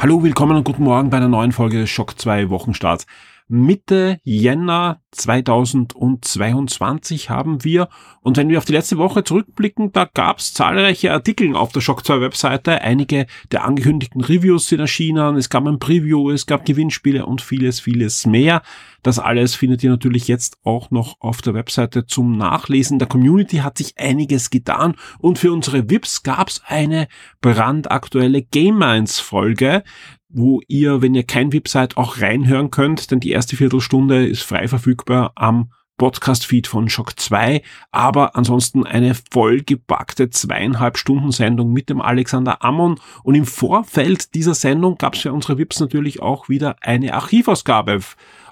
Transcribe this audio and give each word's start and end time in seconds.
Hallo, 0.00 0.22
willkommen 0.22 0.56
und 0.56 0.62
guten 0.62 0.84
Morgen 0.84 1.10
bei 1.10 1.16
einer 1.16 1.26
neuen 1.26 1.50
Folge 1.50 1.88
Schock 1.88 2.20
2 2.20 2.50
Wochenstarts. 2.50 3.04
Mitte 3.48 4.20
Jänner 4.24 5.00
2022 5.12 7.30
haben 7.30 7.64
wir. 7.64 7.88
Und 8.20 8.36
wenn 8.36 8.50
wir 8.50 8.58
auf 8.58 8.66
die 8.66 8.72
letzte 8.72 8.98
Woche 8.98 9.24
zurückblicken, 9.24 9.90
da 9.92 10.04
gab 10.04 10.38
es 10.38 10.52
zahlreiche 10.52 11.12
Artikel 11.12 11.56
auf 11.56 11.72
der 11.72 11.80
Shock 11.80 12.04
2 12.04 12.20
Webseite. 12.20 12.82
Einige 12.82 13.26
der 13.50 13.64
angekündigten 13.64 14.20
Reviews 14.20 14.68
sind 14.68 14.80
erschienen. 14.80 15.36
Es 15.36 15.48
gab 15.48 15.66
ein 15.66 15.78
Preview, 15.78 16.30
es 16.30 16.44
gab 16.46 16.66
Gewinnspiele 16.66 17.24
und 17.24 17.40
vieles, 17.40 17.80
vieles 17.80 18.26
mehr. 18.26 18.60
Das 19.02 19.18
alles 19.18 19.54
findet 19.54 19.82
ihr 19.82 19.90
natürlich 19.90 20.28
jetzt 20.28 20.58
auch 20.64 20.90
noch 20.90 21.16
auf 21.20 21.40
der 21.40 21.54
Webseite 21.54 22.04
zum 22.04 22.36
Nachlesen. 22.36 22.98
Der 22.98 23.08
Community 23.08 23.58
hat 23.58 23.78
sich 23.78 23.94
einiges 23.96 24.50
getan 24.50 24.94
und 25.18 25.38
für 25.38 25.52
unsere 25.52 25.88
VIPs 25.88 26.22
gab 26.22 26.48
es 26.48 26.60
eine 26.66 27.08
brandaktuelle 27.40 28.42
Game 28.42 28.78
Minds 28.78 29.20
Folge 29.20 29.84
wo 30.28 30.60
ihr, 30.68 31.02
wenn 31.02 31.14
ihr 31.14 31.24
kein 31.24 31.52
VIP 31.52 31.68
seid, 31.68 31.96
auch 31.96 32.20
reinhören 32.20 32.70
könnt, 32.70 33.10
denn 33.10 33.20
die 33.20 33.30
erste 33.30 33.56
Viertelstunde 33.56 34.26
ist 34.26 34.42
frei 34.42 34.68
verfügbar 34.68 35.32
am 35.34 35.70
Podcast-Feed 35.98 36.68
von 36.68 36.88
Shock 36.88 37.18
2, 37.18 37.60
aber 37.90 38.36
ansonsten 38.36 38.86
eine 38.86 39.14
vollgepackte 39.30 40.30
zweieinhalb 40.30 40.96
Stunden 40.96 41.32
Sendung 41.32 41.72
mit 41.72 41.90
dem 41.90 42.00
Alexander 42.00 42.62
Ammon 42.64 43.00
und 43.24 43.34
im 43.34 43.44
Vorfeld 43.44 44.34
dieser 44.34 44.54
Sendung 44.54 44.96
gab 44.96 45.14
es 45.14 45.22
für 45.22 45.32
unsere 45.32 45.58
VIPs 45.58 45.80
natürlich 45.80 46.22
auch 46.22 46.48
wieder 46.48 46.76
eine 46.80 47.14
Archivausgabe 47.14 48.00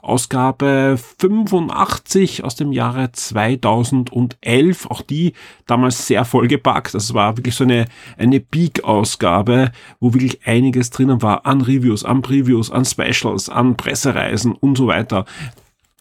Ausgabe 0.06 0.98
85 1.18 2.44
aus 2.44 2.54
dem 2.54 2.72
Jahre 2.72 3.12
2011. 3.12 4.86
Auch 4.86 5.02
die 5.02 5.32
damals 5.66 6.06
sehr 6.06 6.24
vollgepackt. 6.24 6.94
Das 6.94 7.12
war 7.14 7.36
wirklich 7.36 7.54
so 7.54 7.64
eine, 7.64 7.86
eine 8.16 8.40
Peak-Ausgabe, 8.40 9.72
wo 10.00 10.14
wirklich 10.14 10.46
einiges 10.46 10.90
drinnen 10.90 11.22
war 11.22 11.46
an 11.46 11.60
Reviews, 11.60 12.04
an 12.04 12.22
Previews, 12.22 12.70
an 12.70 12.84
Specials, 12.84 13.48
an 13.48 13.76
Pressereisen 13.76 14.52
und 14.52 14.78
so 14.78 14.86
weiter. 14.86 15.24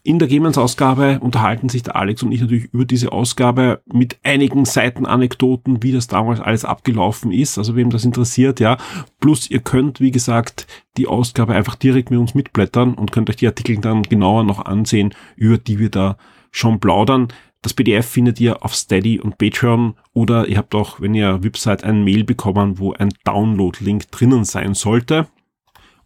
In 0.06 0.20
der 0.20 0.28
Gemens-Ausgabe 0.28 1.18
unterhalten 1.18 1.68
sich 1.68 1.82
der 1.82 1.96
Alex 1.96 2.22
und 2.22 2.30
ich 2.30 2.40
natürlich 2.40 2.72
über 2.72 2.84
diese 2.84 3.10
Ausgabe 3.10 3.82
mit 3.92 4.20
einigen 4.22 4.64
Seitenanekdoten, 4.64 5.82
wie 5.82 5.90
das 5.90 6.06
damals 6.06 6.38
alles 6.38 6.64
abgelaufen 6.64 7.32
ist. 7.32 7.58
Also 7.58 7.74
wem 7.74 7.90
das 7.90 8.04
interessiert, 8.04 8.60
ja. 8.60 8.76
Plus 9.18 9.50
ihr 9.50 9.58
könnt, 9.58 10.00
wie 10.00 10.12
gesagt, 10.12 10.68
die 10.96 11.08
Ausgabe 11.08 11.54
einfach 11.54 11.74
direkt 11.74 12.12
mit 12.12 12.20
uns 12.20 12.36
mitblättern 12.36 12.94
und 12.94 13.10
könnt 13.10 13.30
euch 13.30 13.36
die 13.36 13.48
Artikel 13.48 13.78
dann 13.78 14.04
genauer 14.04 14.44
noch 14.44 14.64
ansehen, 14.64 15.12
über 15.34 15.58
die 15.58 15.80
wir 15.80 15.90
da 15.90 16.16
schon 16.52 16.78
plaudern. 16.78 17.26
Das 17.62 17.74
PDF 17.74 18.06
findet 18.06 18.38
ihr 18.38 18.64
auf 18.64 18.76
Steady 18.76 19.18
und 19.18 19.38
Patreon 19.38 19.94
oder 20.12 20.46
ihr 20.46 20.58
habt 20.58 20.76
auch, 20.76 21.00
wenn 21.00 21.16
ihr 21.16 21.42
Website, 21.42 21.82
ein 21.82 22.04
Mail 22.04 22.22
bekommen, 22.22 22.78
wo 22.78 22.92
ein 22.92 23.12
Download-Link 23.24 24.08
drinnen 24.12 24.44
sein 24.44 24.74
sollte. 24.74 25.26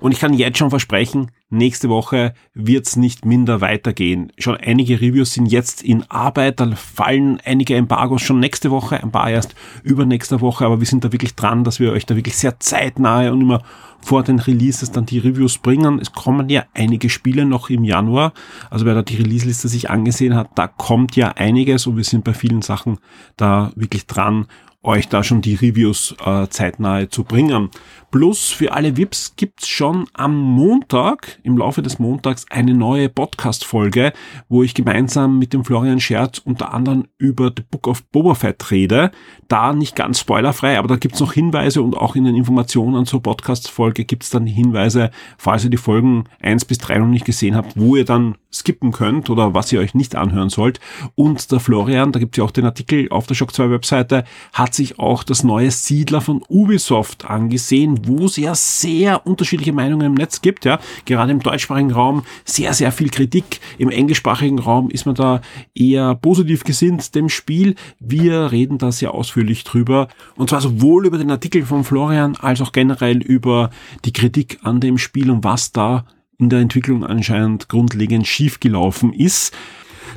Und 0.00 0.12
ich 0.12 0.18
kann 0.18 0.32
jetzt 0.32 0.56
schon 0.56 0.70
versprechen, 0.70 1.30
nächste 1.50 1.90
Woche 1.90 2.32
wird's 2.54 2.96
nicht 2.96 3.26
minder 3.26 3.60
weitergehen. 3.60 4.32
Schon 4.38 4.56
einige 4.56 5.00
Reviews 5.00 5.34
sind 5.34 5.46
jetzt 5.46 5.82
in 5.82 6.10
Arbeit, 6.10 6.58
da 6.58 6.74
fallen 6.74 7.38
einige 7.44 7.76
Embargos 7.76 8.22
schon 8.22 8.40
nächste 8.40 8.70
Woche, 8.70 9.02
ein 9.02 9.12
paar 9.12 9.30
erst 9.30 9.54
übernächste 9.82 10.40
Woche, 10.40 10.64
aber 10.64 10.80
wir 10.80 10.86
sind 10.86 11.04
da 11.04 11.12
wirklich 11.12 11.34
dran, 11.34 11.64
dass 11.64 11.80
wir 11.80 11.92
euch 11.92 12.06
da 12.06 12.16
wirklich 12.16 12.38
sehr 12.38 12.58
zeitnahe 12.60 13.30
und 13.30 13.42
immer 13.42 13.62
vor 14.00 14.22
den 14.22 14.38
Releases 14.38 14.90
dann 14.90 15.04
die 15.04 15.18
Reviews 15.18 15.58
bringen. 15.58 15.98
Es 16.00 16.12
kommen 16.12 16.48
ja 16.48 16.64
einige 16.72 17.10
Spiele 17.10 17.44
noch 17.44 17.68
im 17.68 17.84
Januar. 17.84 18.32
Also 18.70 18.86
wer 18.86 18.94
da 18.94 19.02
die 19.02 19.16
Release-Liste 19.16 19.68
sich 19.68 19.90
angesehen 19.90 20.34
hat, 20.34 20.48
da 20.54 20.66
kommt 20.66 21.14
ja 21.16 21.32
einiges 21.32 21.86
und 21.86 21.98
wir 21.98 22.04
sind 22.04 22.24
bei 22.24 22.32
vielen 22.32 22.62
Sachen 22.62 22.98
da 23.36 23.72
wirklich 23.76 24.06
dran 24.06 24.46
euch 24.82 25.08
da 25.08 25.22
schon 25.22 25.42
die 25.42 25.54
Reviews 25.54 26.14
äh, 26.24 26.48
zeitnahe 26.48 27.08
zu 27.08 27.24
bringen. 27.24 27.68
Plus 28.10 28.50
für 28.50 28.72
alle 28.72 28.96
VIPs 28.96 29.36
gibt's 29.36 29.68
schon 29.68 30.06
am 30.14 30.36
Montag, 30.36 31.38
im 31.42 31.56
Laufe 31.58 31.82
des 31.82 31.98
Montags, 31.98 32.46
eine 32.50 32.74
neue 32.74 33.08
Podcast-Folge, 33.08 34.12
wo 34.48 34.62
ich 34.62 34.74
gemeinsam 34.74 35.38
mit 35.38 35.52
dem 35.52 35.64
Florian 35.64 36.00
Scherz 36.00 36.38
unter 36.38 36.72
anderem 36.72 37.06
über 37.18 37.52
The 37.54 37.62
Book 37.70 37.86
of 37.86 38.04
Boba 38.10 38.34
Fett 38.34 38.70
rede. 38.70 39.10
Da 39.48 39.72
nicht 39.72 39.94
ganz 39.96 40.20
spoilerfrei, 40.20 40.78
aber 40.78 40.88
da 40.88 40.96
gibt's 40.96 41.20
noch 41.20 41.34
Hinweise 41.34 41.82
und 41.82 41.96
auch 41.96 42.16
in 42.16 42.24
den 42.24 42.34
Informationen 42.34 43.06
zur 43.06 43.22
Podcast-Folge 43.22 44.04
gibt's 44.04 44.30
dann 44.30 44.46
Hinweise, 44.46 45.10
falls 45.38 45.64
ihr 45.64 45.70
die 45.70 45.76
Folgen 45.76 46.24
eins 46.40 46.64
bis 46.64 46.78
drei 46.78 46.98
noch 46.98 47.06
nicht 47.06 47.26
gesehen 47.26 47.54
habt, 47.54 47.78
wo 47.78 47.96
ihr 47.96 48.04
dann 48.04 48.36
skippen 48.52 48.92
könnt 48.92 49.30
oder 49.30 49.54
was 49.54 49.72
ihr 49.72 49.80
euch 49.80 49.94
nicht 49.94 50.16
anhören 50.16 50.50
sollt. 50.50 50.80
Und 51.14 51.52
der 51.52 51.60
Florian, 51.60 52.12
da 52.12 52.18
gibt's 52.18 52.36
ja 52.36 52.44
auch 52.44 52.50
den 52.50 52.64
Artikel 52.64 53.08
auf 53.10 53.26
der 53.26 53.34
Shock 53.34 53.54
2 53.54 53.70
Webseite, 53.70 54.24
hat 54.52 54.74
sich 54.74 54.98
auch 54.98 55.22
das 55.22 55.44
neue 55.44 55.70
Siedler 55.70 56.20
von 56.20 56.42
Ubisoft 56.48 57.24
angesehen, 57.24 58.06
wo 58.06 58.26
es 58.26 58.36
ja 58.36 58.54
sehr 58.54 59.26
unterschiedliche 59.26 59.72
Meinungen 59.72 60.06
im 60.06 60.14
Netz 60.14 60.42
gibt, 60.42 60.64
ja. 60.64 60.80
Gerade 61.04 61.32
im 61.32 61.40
deutschsprachigen 61.40 61.92
Raum 61.92 62.24
sehr, 62.44 62.74
sehr 62.74 62.92
viel 62.92 63.10
Kritik. 63.10 63.60
Im 63.78 63.90
englischsprachigen 63.90 64.58
Raum 64.58 64.90
ist 64.90 65.06
man 65.06 65.14
da 65.14 65.40
eher 65.74 66.14
positiv 66.14 66.64
gesinnt 66.64 67.14
dem 67.14 67.28
Spiel. 67.28 67.74
Wir 67.98 68.50
reden 68.52 68.78
da 68.78 68.92
sehr 68.92 69.14
ausführlich 69.14 69.64
drüber. 69.64 70.08
Und 70.36 70.50
zwar 70.50 70.60
sowohl 70.60 71.06
über 71.06 71.18
den 71.18 71.30
Artikel 71.30 71.64
von 71.64 71.84
Florian 71.84 72.36
als 72.36 72.60
auch 72.60 72.72
generell 72.72 73.22
über 73.22 73.70
die 74.04 74.12
Kritik 74.12 74.58
an 74.62 74.80
dem 74.80 74.98
Spiel 74.98 75.30
und 75.30 75.44
was 75.44 75.72
da 75.72 76.04
in 76.40 76.48
der 76.48 76.60
Entwicklung 76.60 77.04
anscheinend 77.04 77.68
grundlegend 77.68 78.26
schiefgelaufen 78.26 79.12
ist. 79.12 79.54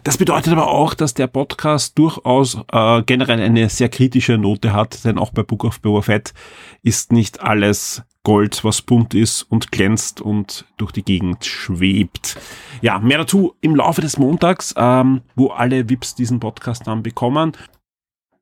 Das 0.03 0.17
bedeutet 0.17 0.53
aber 0.53 0.67
auch, 0.67 0.93
dass 0.93 1.13
der 1.13 1.27
Podcast 1.27 1.97
durchaus 1.97 2.57
äh, 2.71 3.03
generell 3.03 3.39
eine 3.39 3.69
sehr 3.69 3.89
kritische 3.89 4.37
Note 4.37 4.73
hat, 4.73 5.05
denn 5.05 5.17
auch 5.17 5.31
bei 5.31 5.43
Book 5.43 5.63
of 5.63 5.81
Boba 5.81 6.01
Fett 6.01 6.33
ist 6.81 7.11
nicht 7.11 7.41
alles 7.41 8.03
Gold, 8.23 8.63
was 8.63 8.81
bunt 8.81 9.13
ist 9.13 9.43
und 9.43 9.71
glänzt 9.71 10.21
und 10.21 10.65
durch 10.77 10.93
die 10.93 11.03
Gegend 11.03 11.45
schwebt. 11.45 12.37
Ja, 12.81 12.99
mehr 12.99 13.17
dazu 13.17 13.55
im 13.61 13.75
Laufe 13.75 14.01
des 14.01 14.17
Montags, 14.17 14.73
ähm, 14.77 15.21
wo 15.35 15.49
alle 15.49 15.89
VIPs 15.89 16.15
diesen 16.15 16.39
Podcast 16.39 16.87
dann 16.87 17.03
bekommen. 17.03 17.51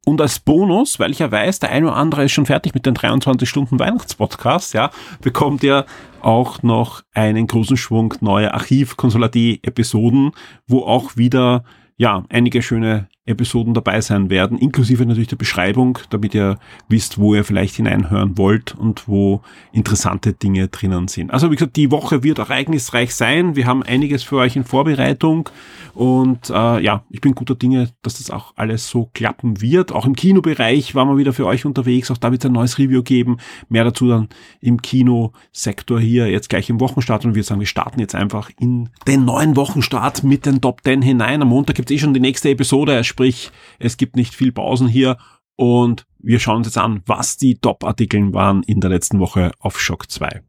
Und 0.06 0.20
als 0.20 0.40
Bonus, 0.40 1.00
weil 1.00 1.12
ich 1.12 1.20
ja 1.20 1.32
weiß, 1.32 1.60
der 1.60 1.70
eine 1.70 1.88
oder 1.88 1.96
andere 1.96 2.24
ist 2.24 2.32
schon 2.32 2.48
fertig 2.48 2.74
mit 2.74 2.86
den 2.86 2.96
23 2.96 3.48
Stunden 3.48 3.78
Weihnachtspodcast, 3.78 4.74
ja, 4.74 4.90
bekommt 5.22 5.64
ihr 5.64 5.86
auch 6.22 6.64
noch 6.64 7.04
einen 7.14 7.46
großen 7.46 7.78
Schwung 7.78 8.16
neue 8.20 8.54
Archiv-Konsolidee-Episoden, 8.54 10.32
wo 10.68 10.80
auch 10.84 11.18
wieder, 11.18 11.64
ja, 11.98 12.24
einige 12.30 12.64
schöne 12.64 13.10
Episoden 13.24 13.76
dabei 13.76 14.02
sein 14.02 14.32
werden, 14.32 14.58
inklusive 14.58 15.06
natürlich 15.06 15.28
der 15.28 15.36
Beschreibung, 15.36 16.00
damit 16.10 16.34
ihr 16.34 16.58
wisst, 16.90 17.20
wo 17.20 17.36
ihr 17.36 17.44
vielleicht 17.44 17.76
hineinhören 17.76 18.36
wollt 18.36 18.74
und 18.74 19.08
wo 19.08 19.42
interessante 19.72 20.34
Dinge 20.34 20.70
drinnen 20.70 21.08
sind. 21.08 21.30
Also 21.30 21.52
wie 21.52 21.56
gesagt, 21.56 21.76
die 21.76 21.92
Woche 21.92 22.24
wird 22.24 22.40
ereignisreich 22.40 23.14
sein. 23.14 23.56
Wir 23.56 23.68
haben 23.68 23.84
einiges 23.84 24.24
für 24.24 24.38
euch 24.38 24.56
in 24.56 24.64
Vorbereitung 24.64 25.50
und 25.94 26.50
äh, 26.50 26.84
ja, 26.84 27.04
ich 27.12 27.22
bin 27.22 27.36
guter 27.36 27.54
Dinge, 27.54 27.90
dass 28.02 28.18
das 28.18 28.32
auch 28.32 28.54
alles 28.56 28.90
so 28.90 29.12
klappen 29.14 29.62
wird. 29.62 29.92
Auch 29.92 30.08
im 30.08 30.16
Kinobereich 30.16 30.96
waren 30.96 31.08
wir 31.08 31.18
wieder 31.18 31.34
für 31.34 31.46
euch 31.46 31.64
unterwegs. 31.64 32.10
Auch 32.10 32.18
da 32.18 32.32
wird 32.32 32.44
es 32.44 32.50
ein 32.50 32.54
neues 32.54 32.80
Review 32.80 33.04
geben. 33.04 33.38
Mehr 33.70 33.84
dazu 33.84 34.08
dann 34.08 34.30
im 34.62 34.82
Kinosektor 34.82 36.00
hier 36.00 36.28
jetzt 36.28 36.50
gleich 36.50 36.72
im 36.72 36.80
Wochenstart 36.80 37.26
und 37.26 37.36
wir 37.36 37.44
sagen, 37.44 37.60
wir 37.60 37.68
starten 37.68 38.00
jetzt 38.00 38.16
einfach 38.16 38.50
in 38.60 38.90
den 39.06 39.26
neuen 39.26 39.56
Wochenstart 39.56 40.24
mit 40.24 40.48
den 40.48 40.60
Top 40.60 40.82
10 40.84 41.04
hinein. 41.04 41.44
Am 41.44 41.50
Montag 41.50 41.76
gibt 41.76 41.92
es 41.92 41.96
eh 41.96 42.00
schon 42.00 42.16
die 42.16 42.20
nächste 42.20 42.50
Episode 42.50 43.04
sprich 43.12 43.52
es 43.78 43.98
gibt 43.98 44.16
nicht 44.16 44.34
viel 44.34 44.52
Pausen 44.52 44.88
hier 44.88 45.18
und 45.56 46.06
wir 46.18 46.40
schauen 46.40 46.58
uns 46.58 46.68
jetzt 46.68 46.78
an, 46.78 47.02
was 47.06 47.38
die 47.38 47.60
Top-Artikeln 47.60 48.34
waren 48.34 48.64
in 48.64 48.80
der 48.80 48.90
letzten 48.90 49.20
Woche 49.20 49.52
auf 49.60 49.80
Shock 49.80 50.10
2. 50.10 50.42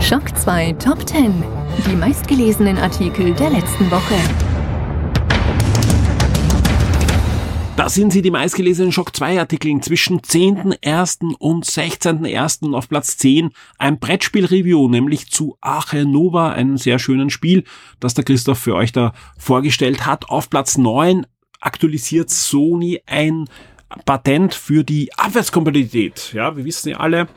Shock 0.00 0.36
2 0.36 0.72
Top 0.74 1.08
10. 1.08 1.42
Die 1.90 1.96
meistgelesenen 1.96 2.78
Artikel 2.78 3.34
der 3.34 3.50
letzten 3.50 3.90
Woche. 3.90 4.45
Da 7.76 7.90
sind 7.90 8.10
sie 8.10 8.22
die 8.22 8.30
meistgelesenen 8.30 8.90
Shock 8.90 9.14
2 9.14 9.38
Artikel 9.38 9.78
zwischen 9.82 10.20
10.01. 10.20 11.34
und 11.34 11.66
16.01. 11.66 12.74
auf 12.74 12.88
Platz 12.88 13.18
10 13.18 13.50
ein 13.76 13.98
Brettspiel-Review, 13.98 14.88
nämlich 14.88 15.30
zu 15.30 15.58
Ache 15.60 16.06
Nova, 16.06 16.52
einem 16.52 16.78
sehr 16.78 16.98
schönen 16.98 17.28
Spiel, 17.28 17.64
das 18.00 18.14
der 18.14 18.24
Christoph 18.24 18.60
für 18.60 18.74
euch 18.74 18.92
da 18.92 19.12
vorgestellt 19.36 20.06
hat. 20.06 20.30
Auf 20.30 20.48
Platz 20.48 20.78
9 20.78 21.26
aktualisiert 21.60 22.30
Sony 22.30 23.02
ein 23.04 23.44
Patent 24.06 24.54
für 24.54 24.82
die 24.82 25.12
Abwärtskompatibilität. 25.14 26.32
Ja, 26.32 26.56
wir 26.56 26.64
wissen 26.64 26.88
ja 26.88 26.96
alle, 26.96 27.28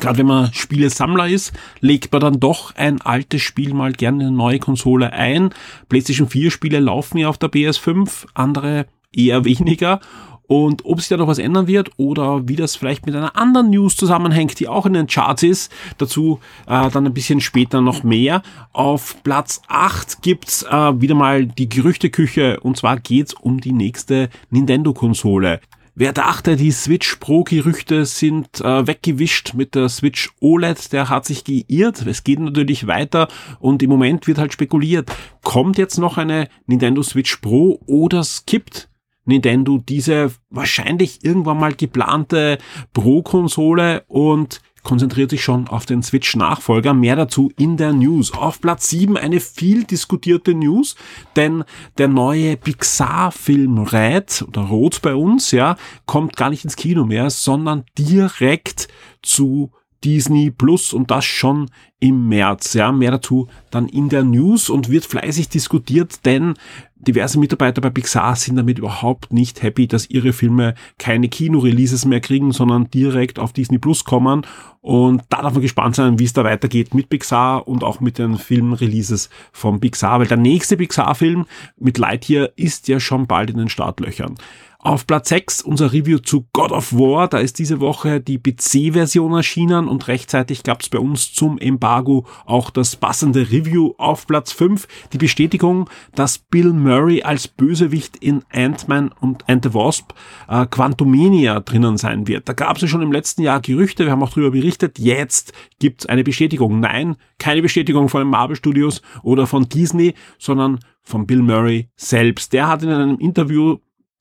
Gerade 0.00 0.18
wenn 0.18 0.26
man 0.26 0.52
Spielesammler 0.52 1.28
ist, 1.28 1.52
legt 1.78 2.10
man 2.10 2.20
dann 2.20 2.40
doch 2.40 2.74
ein 2.74 3.00
altes 3.02 3.42
Spiel 3.42 3.72
mal 3.72 3.92
gerne 3.92 4.22
in 4.22 4.28
eine 4.28 4.36
neue 4.36 4.58
Konsole 4.58 5.12
ein. 5.12 5.50
PlayStation 5.88 6.28
4 6.28 6.50
Spiele 6.50 6.80
laufen 6.80 7.18
ja 7.18 7.28
auf 7.28 7.38
der 7.38 7.50
PS5, 7.50 8.26
andere 8.34 8.86
eher 9.16 9.44
weniger. 9.44 10.00
Und 10.46 10.84
ob 10.84 11.00
sich 11.00 11.08
da 11.08 11.16
noch 11.16 11.26
was 11.26 11.38
ändern 11.38 11.66
wird 11.66 11.90
oder 11.96 12.48
wie 12.48 12.56
das 12.56 12.76
vielleicht 12.76 13.06
mit 13.06 13.16
einer 13.16 13.36
anderen 13.36 13.70
News 13.70 13.96
zusammenhängt, 13.96 14.58
die 14.60 14.68
auch 14.68 14.86
in 14.86 14.92
den 14.92 15.08
Charts 15.08 15.42
ist, 15.42 15.72
dazu 15.98 16.38
äh, 16.66 16.88
dann 16.90 17.06
ein 17.06 17.14
bisschen 17.14 17.40
später 17.40 17.80
noch 17.80 18.04
mehr. 18.04 18.42
Auf 18.72 19.22
Platz 19.24 19.62
8 19.68 20.22
gibt's 20.22 20.62
äh, 20.62 21.00
wieder 21.00 21.14
mal 21.14 21.46
die 21.46 21.68
Gerüchteküche 21.68 22.60
und 22.60 22.76
zwar 22.76 22.98
geht's 23.00 23.34
um 23.34 23.60
die 23.60 23.72
nächste 23.72 24.28
Nintendo-Konsole. 24.50 25.60
Wer 25.98 26.12
dachte, 26.12 26.56
die 26.56 26.72
Switch 26.72 27.16
Pro-Gerüchte 27.16 28.04
sind 28.04 28.60
äh, 28.60 28.86
weggewischt 28.86 29.54
mit 29.54 29.74
der 29.74 29.88
Switch 29.88 30.30
OLED, 30.40 30.92
der 30.92 31.08
hat 31.08 31.24
sich 31.24 31.42
geirrt. 31.42 32.06
Es 32.06 32.22
geht 32.22 32.38
natürlich 32.38 32.86
weiter 32.86 33.28
und 33.60 33.82
im 33.82 33.88
Moment 33.88 34.26
wird 34.26 34.36
halt 34.36 34.52
spekuliert, 34.52 35.10
kommt 35.42 35.78
jetzt 35.78 35.96
noch 35.96 36.18
eine 36.18 36.48
Nintendo 36.66 37.02
Switch 37.02 37.36
Pro 37.36 37.80
oder 37.86 38.22
skippt 38.24 38.90
Nintendo 39.26 39.78
diese 39.78 40.32
wahrscheinlich 40.50 41.24
irgendwann 41.24 41.58
mal 41.58 41.74
geplante 41.74 42.58
Pro-Konsole 42.92 44.04
und 44.08 44.60
konzentriert 44.86 45.30
sich 45.30 45.42
schon 45.42 45.66
auf 45.66 45.84
den 45.84 46.04
Switch-Nachfolger. 46.04 46.94
Mehr 46.94 47.16
dazu 47.16 47.50
in 47.58 47.76
der 47.76 47.92
News. 47.92 48.32
Auf 48.32 48.60
Platz 48.60 48.88
7 48.88 49.16
eine 49.16 49.40
viel 49.40 49.82
diskutierte 49.82 50.54
News, 50.54 50.94
denn 51.34 51.64
der 51.98 52.06
neue 52.06 52.56
Pixar-Film 52.56 53.78
Red 53.78 54.44
oder 54.46 54.62
Rot 54.62 55.02
bei 55.02 55.16
uns, 55.16 55.50
ja, 55.50 55.76
kommt 56.06 56.36
gar 56.36 56.50
nicht 56.50 56.62
ins 56.62 56.76
Kino 56.76 57.04
mehr, 57.04 57.30
sondern 57.30 57.84
direkt 57.98 58.86
zu 59.22 59.72
Disney 60.04 60.52
Plus 60.52 60.92
und 60.92 61.10
das 61.10 61.24
schon 61.24 61.68
im 61.98 62.28
März. 62.28 62.74
Ja, 62.74 62.92
mehr 62.92 63.10
dazu 63.10 63.48
dann 63.72 63.88
in 63.88 64.08
der 64.08 64.22
News 64.22 64.70
und 64.70 64.88
wird 64.88 65.04
fleißig 65.04 65.48
diskutiert, 65.48 66.24
denn 66.24 66.54
diverse 66.96 67.38
Mitarbeiter 67.38 67.80
bei 67.80 67.90
Pixar 67.90 68.36
sind 68.36 68.56
damit 68.56 68.78
überhaupt 68.78 69.32
nicht 69.32 69.62
happy, 69.62 69.86
dass 69.86 70.08
ihre 70.08 70.32
Filme 70.32 70.74
keine 70.98 71.28
Kino-Releases 71.28 72.04
mehr 72.04 72.20
kriegen, 72.20 72.52
sondern 72.52 72.90
direkt 72.90 73.38
auf 73.38 73.52
Disney 73.52 73.78
Plus 73.78 74.04
kommen. 74.04 74.46
Und 74.80 75.22
da 75.28 75.42
darf 75.42 75.52
man 75.52 75.62
gespannt 75.62 75.96
sein, 75.96 76.18
wie 76.18 76.24
es 76.24 76.32
da 76.32 76.44
weitergeht 76.44 76.94
mit 76.94 77.08
Pixar 77.08 77.68
und 77.68 77.84
auch 77.84 78.00
mit 78.00 78.18
den 78.18 78.38
Filmreleases 78.38 79.30
von 79.52 79.80
Pixar, 79.80 80.20
weil 80.20 80.26
der 80.26 80.36
nächste 80.36 80.76
Pixar-Film 80.76 81.46
mit 81.78 81.98
Lightyear 81.98 82.50
ist 82.56 82.88
ja 82.88 82.98
schon 83.00 83.26
bald 83.26 83.50
in 83.50 83.58
den 83.58 83.68
Startlöchern. 83.68 84.36
Auf 84.86 85.04
Platz 85.04 85.30
6 85.30 85.62
unser 85.62 85.92
Review 85.92 86.18
zu 86.18 86.46
God 86.52 86.70
of 86.70 86.92
War. 86.92 87.26
Da 87.26 87.38
ist 87.38 87.58
diese 87.58 87.80
Woche 87.80 88.20
die 88.20 88.38
PC-Version 88.38 89.32
erschienen 89.32 89.88
und 89.88 90.06
rechtzeitig 90.06 90.62
gab 90.62 90.80
es 90.80 90.90
bei 90.90 91.00
uns 91.00 91.32
zum 91.32 91.58
Embargo 91.58 92.24
auch 92.44 92.70
das 92.70 92.94
passende 92.94 93.50
Review 93.50 93.94
auf 93.98 94.28
Platz 94.28 94.52
5. 94.52 94.86
Die 95.12 95.18
Bestätigung, 95.18 95.90
dass 96.14 96.38
Bill 96.38 96.72
Murray 96.72 97.24
als 97.24 97.48
Bösewicht 97.48 98.18
in 98.18 98.44
Ant-Man 98.52 99.10
und 99.20 99.48
and 99.48 99.64
the 99.64 99.74
Wasp 99.74 100.12
äh, 100.46 100.66
Quantumania 100.66 101.58
drinnen 101.58 101.96
sein 101.96 102.28
wird. 102.28 102.48
Da 102.48 102.52
gab 102.52 102.76
es 102.76 102.82
ja 102.82 102.86
schon 102.86 103.02
im 103.02 103.10
letzten 103.10 103.42
Jahr 103.42 103.60
Gerüchte, 103.60 104.04
wir 104.04 104.12
haben 104.12 104.22
auch 104.22 104.30
darüber 104.30 104.52
berichtet. 104.52 105.00
Jetzt 105.00 105.52
gibt 105.80 106.02
es 106.02 106.06
eine 106.06 106.22
Bestätigung. 106.22 106.78
Nein, 106.78 107.16
keine 107.40 107.60
Bestätigung 107.60 108.08
von 108.08 108.20
den 108.20 108.30
Marvel 108.30 108.54
Studios 108.54 109.02
oder 109.24 109.48
von 109.48 109.68
Disney, 109.68 110.14
sondern 110.38 110.78
von 111.02 111.26
Bill 111.26 111.42
Murray 111.42 111.88
selbst. 111.96 112.52
Der 112.52 112.68
hat 112.68 112.84
in 112.84 112.90
einem 112.90 113.18
Interview 113.18 113.78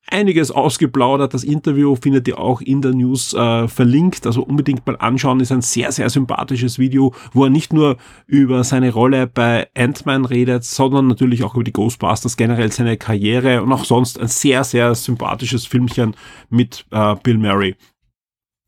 einiges 0.08 0.52
ausgeplaudert. 0.52 1.34
Das 1.34 1.44
Interview 1.44 1.96
findet 1.96 2.28
ihr 2.28 2.40
auch 2.40 2.62
in 2.62 2.82
der 2.82 2.94
News 2.94 3.34
äh, 3.34 3.68
verlinkt. 3.68 4.26
Also 4.26 4.44
unbedingt 4.44 4.86
mal 4.86 4.98
anschauen. 4.98 5.40
Ist 5.40 5.52
ein 5.52 5.62
sehr, 5.62 5.92
sehr 5.92 6.10
sympathisches 6.10 6.80
Video, 6.80 7.14
wo 7.34 7.46
er 7.46 7.50
nicht 7.50 7.74
nur 7.74 7.98
über 8.28 8.64
seine 8.64 8.94
Rolle 8.94 9.28
bei 9.28 9.68
Ant-Man 9.76 10.26
redet, 10.26 10.64
sondern 10.64 11.08
natürlich 11.08 11.44
auch 11.44 11.56
über 11.56 11.64
die 11.64 11.74
Ghostbusters, 11.74 12.38
generell 12.38 12.72
seine 12.72 12.98
Karriere 12.98 13.62
und 13.62 13.72
auch 13.72 13.86
sonst 13.86 14.20
ein 14.20 14.28
sehr, 14.28 14.64
sehr 14.64 14.96
sympathisches 14.96 15.66
Filmchen 15.66 16.16
mit 16.50 16.86
äh, 16.92 17.16
Bill 17.24 17.38
Murray. 17.38 17.76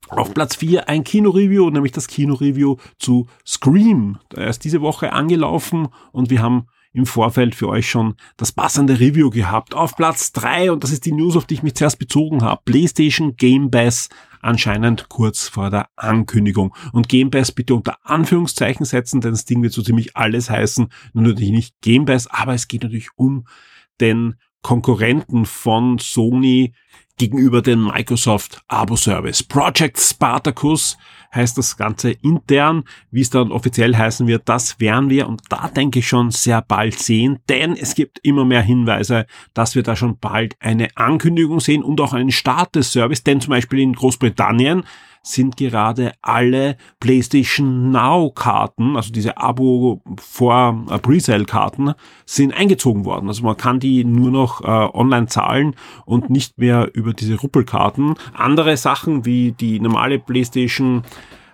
Auf 0.10 0.34
Platz 0.34 0.56
4 0.56 0.88
ein 0.88 1.04
Kinoreview, 1.04 1.70
nämlich 1.70 1.92
das 1.92 2.08
Kinoreview 2.08 2.78
zu 2.98 3.28
Scream. 3.46 4.18
Er 4.34 4.48
ist 4.48 4.64
diese 4.64 4.82
Woche 4.82 5.12
angelaufen 5.12 5.90
und 6.14 6.30
wir 6.30 6.42
haben 6.42 6.68
im 6.94 7.06
Vorfeld 7.06 7.56
für 7.56 7.70
euch 7.70 7.90
schon 7.90 8.16
das 8.38 8.52
passende 8.52 9.00
Review 9.00 9.30
gehabt. 9.30 9.74
Auf 9.74 9.96
Platz 9.96 10.32
drei 10.32 10.72
und 10.72 10.84
das 10.84 10.92
ist 10.92 11.06
die 11.06 11.12
News, 11.12 11.36
auf 11.36 11.46
die 11.46 11.56
ich 11.56 11.64
mich 11.64 11.76
zuerst 11.76 12.00
bezogen 12.00 12.44
habe, 12.44 12.62
PlayStation 12.66 13.36
Game 13.36 13.72
Pass 13.72 14.10
anscheinend 14.42 15.10
kurz 15.10 15.48
vor 15.48 15.70
der 15.70 15.90
Ankündigung. 15.96 16.76
Und 16.94 17.10
Game 17.10 17.32
Pass 17.32 17.52
bitte 17.52 17.76
unter 17.76 17.98
Anführungszeichen 18.04 18.86
setzen, 18.86 19.22
denn 19.22 19.32
das 19.32 19.46
Ding 19.46 19.62
wird 19.62 19.74
so 19.74 19.82
ziemlich 19.82 20.16
alles 20.16 20.50
heißen, 20.50 20.88
nur 21.14 21.24
natürlich 21.24 21.52
nicht 21.52 21.76
Game 21.82 22.06
Pass, 22.06 22.28
aber 22.28 22.54
es 22.54 22.68
geht 22.68 22.84
natürlich 22.84 23.10
um 23.16 23.46
den 24.00 24.36
Konkurrenten 24.62 25.46
von 25.46 25.98
Sony 26.00 26.74
gegenüber 27.18 27.62
dem 27.62 27.86
Microsoft 27.86 28.62
Abo-Service. 28.68 29.44
Project 29.44 30.00
Spartacus 30.00 30.98
heißt 31.34 31.58
das 31.58 31.78
Ganze 31.78 32.12
intern. 32.12 32.84
Wie 33.12 33.22
es 33.22 33.30
dann 33.30 33.52
offiziell 33.52 33.96
heißen 33.96 34.28
wird, 34.28 34.48
das 34.48 34.80
werden 34.80 35.10
wir 35.10 35.28
und 35.28 35.42
da 35.50 35.68
denke 35.68 36.00
ich 36.00 36.08
schon 36.08 36.32
sehr 36.32 36.62
bald 36.62 36.98
sehen, 36.98 37.40
denn 37.50 37.74
es 37.74 37.96
gibt 37.96 38.20
immer 38.20 38.46
mehr 38.46 38.62
Hinweise, 38.62 39.26
dass 39.54 39.76
wir 39.76 39.84
da 39.84 39.96
schon 39.96 40.18
bald 40.20 40.56
eine 40.60 40.90
Ankündigung 40.96 41.60
sehen 41.60 41.84
und 41.84 42.00
auch 42.02 42.14
einen 42.14 42.32
Start 42.32 42.76
des 42.76 42.92
Service, 42.92 43.24
denn 43.24 43.42
zum 43.42 43.52
Beispiel 43.52 43.80
in 43.80 43.94
Großbritannien 43.94 44.84
sind 45.22 45.58
gerade 45.58 46.14
alle 46.22 46.78
PlayStation 47.00 47.92
Now 47.92 48.32
Karten, 48.32 48.96
also 48.96 49.12
diese 49.12 49.38
Abo 49.38 50.02
vor 50.20 50.86
äh, 50.90 51.00
Presale 51.00 51.46
Karten, 51.46 51.94
sind 52.26 52.54
eingezogen 52.54 53.06
worden. 53.06 53.28
Also 53.28 53.44
man 53.44 53.58
kann 53.58 53.80
die 53.80 54.04
nur 54.04 54.32
noch 54.32 54.62
äh, 54.62 54.68
online 54.68 55.28
zahlen 55.28 55.76
und 56.06 56.30
nicht 56.30 56.58
mehr 56.58 56.90
über 56.94 57.14
diese 57.14 57.36
Ruppelkarten. 57.36 58.16
Andere 58.34 58.78
Sachen 58.78 59.26
wie 59.26 59.52
die 59.52 59.80
normale 59.80 60.20
PlayStation 60.20 61.04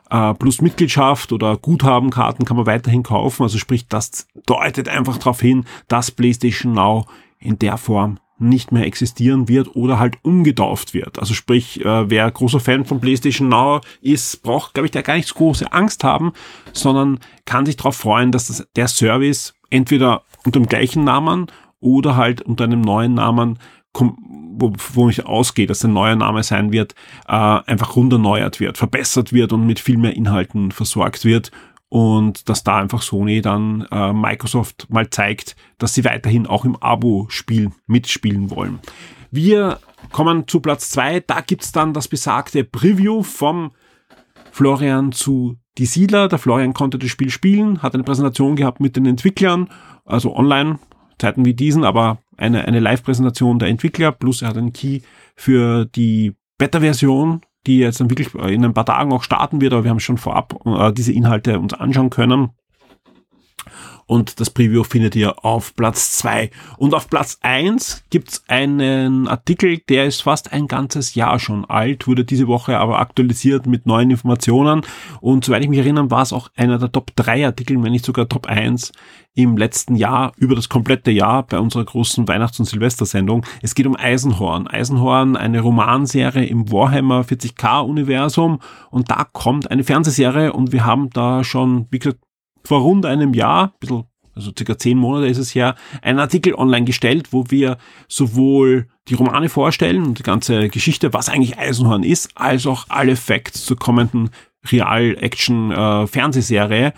äh, 0.09 0.33
plus 0.35 0.61
Mitgliedschaft 0.61 1.31
oder 1.33 1.57
Guthabenkarten 1.57 2.45
kann 2.45 2.57
man 2.57 2.65
weiterhin 2.65 3.03
kaufen. 3.03 3.43
Also 3.43 3.57
sprich, 3.57 3.87
das 3.87 4.27
deutet 4.45 4.87
einfach 4.87 5.17
darauf 5.17 5.41
hin, 5.41 5.65
dass 5.87 6.11
PlayStation 6.11 6.73
Now 6.73 7.05
in 7.39 7.57
der 7.59 7.77
Form 7.77 8.19
nicht 8.43 8.71
mehr 8.71 8.85
existieren 8.85 9.47
wird 9.47 9.75
oder 9.75 9.99
halt 9.99 10.17
umgetauft 10.23 10.93
wird. 10.93 11.19
Also 11.19 11.33
sprich, 11.33 11.83
äh, 11.83 12.09
wer 12.09 12.29
großer 12.29 12.59
Fan 12.59 12.85
von 12.85 12.99
PlayStation 12.99 13.49
Now 13.49 13.81
ist, 14.01 14.43
braucht, 14.43 14.73
glaube 14.73 14.85
ich, 14.85 14.91
da 14.91 15.01
gar 15.01 15.15
nicht 15.15 15.27
so 15.27 15.35
große 15.35 15.71
Angst 15.71 16.03
haben, 16.03 16.33
sondern 16.73 17.19
kann 17.45 17.65
sich 17.65 17.77
darauf 17.77 17.95
freuen, 17.95 18.31
dass 18.31 18.47
das, 18.47 18.67
der 18.75 18.87
Service 18.87 19.53
entweder 19.69 20.23
unter 20.45 20.59
dem 20.59 20.67
gleichen 20.67 21.03
Namen 21.03 21.47
oder 21.79 22.15
halt 22.15 22.41
unter 22.41 22.63
einem 22.63 22.81
neuen 22.81 23.15
Namen, 23.15 23.59
wo, 23.93 24.73
wo 24.93 25.09
ich 25.09 25.25
ausgehe, 25.25 25.67
dass 25.67 25.79
der 25.79 25.89
neue 25.89 26.15
Name 26.15 26.43
sein 26.43 26.71
wird, 26.71 26.95
äh, 27.27 27.33
einfach 27.33 27.95
runderneuert 27.95 28.59
wird, 28.59 28.77
verbessert 28.77 29.33
wird 29.33 29.53
und 29.53 29.65
mit 29.65 29.79
viel 29.79 29.97
mehr 29.97 30.15
Inhalten 30.15 30.71
versorgt 30.71 31.25
wird 31.25 31.51
und 31.93 32.49
dass 32.49 32.63
da 32.63 32.77
einfach 32.77 33.03
Sony 33.03 33.43
dann 33.43 33.85
äh, 33.91 34.13
Microsoft 34.13 34.87
mal 34.89 35.11
zeigt, 35.11 35.55
dass 35.77 35.93
sie 35.93 36.03
weiterhin 36.03 36.47
auch 36.47 36.65
im 36.65 36.75
Abo-Spiel 36.75 37.69
mitspielen 37.85 38.49
wollen. 38.49 38.79
Wir 39.29 39.77
kommen 40.11 40.47
zu 40.47 40.59
Platz 40.59 40.89
zwei. 40.89 41.19
Da 41.19 41.41
gibt's 41.41 41.71
dann 41.71 41.93
das 41.93 42.07
besagte 42.07 42.63
Preview 42.63 43.21
vom 43.21 43.73
Florian 44.51 45.11
zu 45.11 45.57
Die 45.77 45.85
Siedler. 45.85 46.29
Der 46.29 46.39
Florian 46.39 46.73
konnte 46.73 46.97
das 46.97 47.11
Spiel 47.11 47.29
spielen, 47.29 47.83
hat 47.83 47.93
eine 47.93 48.03
Präsentation 48.03 48.55
gehabt 48.55 48.79
mit 48.79 48.95
den 48.95 49.05
Entwicklern, 49.05 49.69
also 50.03 50.35
online, 50.35 50.79
Zeiten 51.19 51.45
wie 51.45 51.53
diesen, 51.53 51.83
aber 51.83 52.17
eine, 52.37 52.65
eine 52.65 52.79
Live-Präsentation 52.79 53.59
der 53.59 53.69
Entwickler, 53.69 54.11
plus 54.11 54.41
er 54.41 54.47
hat 54.47 54.57
einen 54.57 54.73
Key 54.73 55.01
für 55.35 55.85
die 55.85 56.33
Beta-Version 56.57 57.41
die 57.67 57.79
jetzt 57.79 57.99
dann 57.99 58.09
wirklich 58.09 58.33
in 58.35 58.65
ein 58.65 58.73
paar 58.73 58.85
Tagen 58.85 59.11
auch 59.13 59.23
starten 59.23 59.61
wird, 59.61 59.73
aber 59.73 59.83
wir 59.83 59.91
haben 59.91 59.99
schon 59.99 60.17
vorab 60.17 60.59
äh, 60.65 60.91
diese 60.91 61.13
Inhalte 61.13 61.59
uns 61.59 61.73
anschauen 61.73 62.09
können. 62.09 62.51
Und 64.05 64.39
das 64.39 64.49
Preview 64.49 64.83
findet 64.83 65.15
ihr 65.15 65.45
auf 65.45 65.75
Platz 65.75 66.17
zwei 66.17 66.49
Und 66.77 66.93
auf 66.93 67.09
Platz 67.09 67.37
eins 67.41 68.03
gibt's 68.09 68.43
einen 68.47 69.27
Artikel, 69.27 69.79
der 69.89 70.05
ist 70.05 70.23
fast 70.23 70.53
ein 70.53 70.67
ganzes 70.67 71.15
Jahr 71.15 71.39
schon 71.39 71.65
alt, 71.65 72.07
wurde 72.07 72.25
diese 72.25 72.47
Woche 72.47 72.77
aber 72.77 72.99
aktualisiert 72.99 73.65
mit 73.65 73.85
neuen 73.85 74.11
Informationen. 74.11 74.81
Und 75.21 75.45
soweit 75.45 75.63
ich 75.63 75.69
mich 75.69 75.79
erinnere, 75.79 76.11
war 76.11 76.21
es 76.21 76.33
auch 76.33 76.49
einer 76.55 76.77
der 76.77 76.91
Top 76.91 77.15
3 77.15 77.45
Artikel, 77.45 77.81
wenn 77.81 77.91
nicht 77.91 78.05
sogar 78.05 78.27
Top 78.27 78.47
1 78.47 78.91
im 79.35 79.57
letzten 79.57 79.95
Jahr, 79.95 80.31
über 80.37 80.55
das 80.55 80.69
komplette 80.69 81.11
Jahr 81.11 81.43
bei 81.43 81.59
unserer 81.59 81.83
großen 81.83 82.27
Weihnachts- 82.27 82.59
und 82.59 82.65
Silvestersendung. 82.65 83.45
Es 83.61 83.73
geht 83.73 83.87
um 83.87 83.95
Eisenhorn. 83.95 84.67
Eisenhorn, 84.67 85.35
eine 85.35 85.61
Romanserie 85.61 86.45
im 86.45 86.71
Warhammer 86.71 87.21
40k-Universum 87.21 88.59
und 88.91 89.09
da 89.09 89.25
kommt 89.31 89.71
eine 89.71 89.83
Fernsehserie 89.83 90.53
und 90.53 90.71
wir 90.71 90.85
haben 90.85 91.09
da 91.09 91.43
schon, 91.43 91.87
wie 91.89 91.99
gesagt, 91.99 92.19
vor 92.65 92.81
rund 92.81 93.05
einem 93.05 93.33
Jahr, 93.33 93.73
ein 93.81 94.03
also 94.35 94.51
circa 94.57 94.77
zehn 94.77 94.97
Monate 94.97 95.27
ist 95.27 95.37
es 95.37 95.53
her, 95.53 95.75
einen 96.01 96.17
Artikel 96.19 96.55
online 96.55 96.85
gestellt, 96.85 97.27
wo 97.31 97.45
wir 97.49 97.77
sowohl 98.07 98.87
die 99.07 99.13
Romane 99.13 99.47
vorstellen 99.49 100.03
und 100.03 100.17
die 100.19 100.23
ganze 100.23 100.69
Geschichte, 100.69 101.13
was 101.13 101.29
eigentlich 101.29 101.59
Eisenhorn 101.59 102.03
ist, 102.03 102.31
als 102.35 102.65
auch 102.65 102.85
alle 102.89 103.15
Facts 103.15 103.63
zur 103.65 103.77
kommenden 103.77 104.31
Real-Action-Fernsehserie. 104.71 106.87
Äh, 106.87 106.93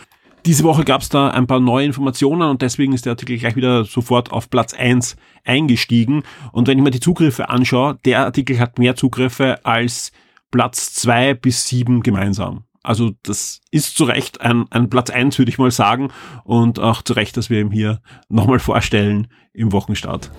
Diese 0.46 0.64
Woche 0.64 0.86
gab 0.86 1.02
es 1.02 1.10
da 1.10 1.30
ein 1.30 1.48
paar 1.48 1.60
neue 1.60 1.88
Informationen 1.88 2.44
und 2.44 2.62
deswegen 2.62 2.94
ist 2.94 3.06
der 3.06 3.14
Artikel 3.14 3.38
gleich 3.38 3.56
wieder 3.56 3.86
sofort 3.86 4.32
auf 4.32 4.48
Platz 4.50 4.76
eins 4.76 5.16
eingestiegen. 5.44 6.24
Und 6.52 6.68
wenn 6.68 6.78
ich 6.78 6.84
mir 6.84 6.92
die 6.92 7.00
Zugriffe 7.00 7.50
anschaue, 7.50 7.98
der 8.06 8.26
Artikel 8.26 8.60
hat 8.60 8.78
mehr 8.78 8.96
Zugriffe 8.96 9.66
als 9.66 10.12
Platz 10.52 10.94
zwei 10.94 11.34
bis 11.34 11.68
sieben 11.68 12.04
gemeinsam. 12.04 12.65
Also 12.86 13.12
das 13.24 13.62
ist 13.72 13.98
zu 13.98 14.04
Recht 14.06 14.42
ein, 14.42 14.66
ein 14.70 14.90
Platz 14.90 15.10
eins, 15.10 15.38
würde 15.38 15.50
ich 15.50 15.58
mal 15.58 15.72
sagen. 15.72 16.12
Und 16.44 16.80
auch 16.80 17.02
zu 17.02 17.14
Recht, 17.14 17.38
dass 17.38 17.50
wir 17.50 17.60
ihn 17.60 17.72
hier 17.72 18.00
nochmal 18.30 18.60
vorstellen 18.60 19.28
im 19.54 19.72
Wochenstart. 19.72 20.32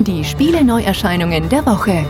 Die 0.00 0.24
Spiele-Neuerscheinungen 0.24 1.48
der 1.48 1.64
Woche. 1.66 2.04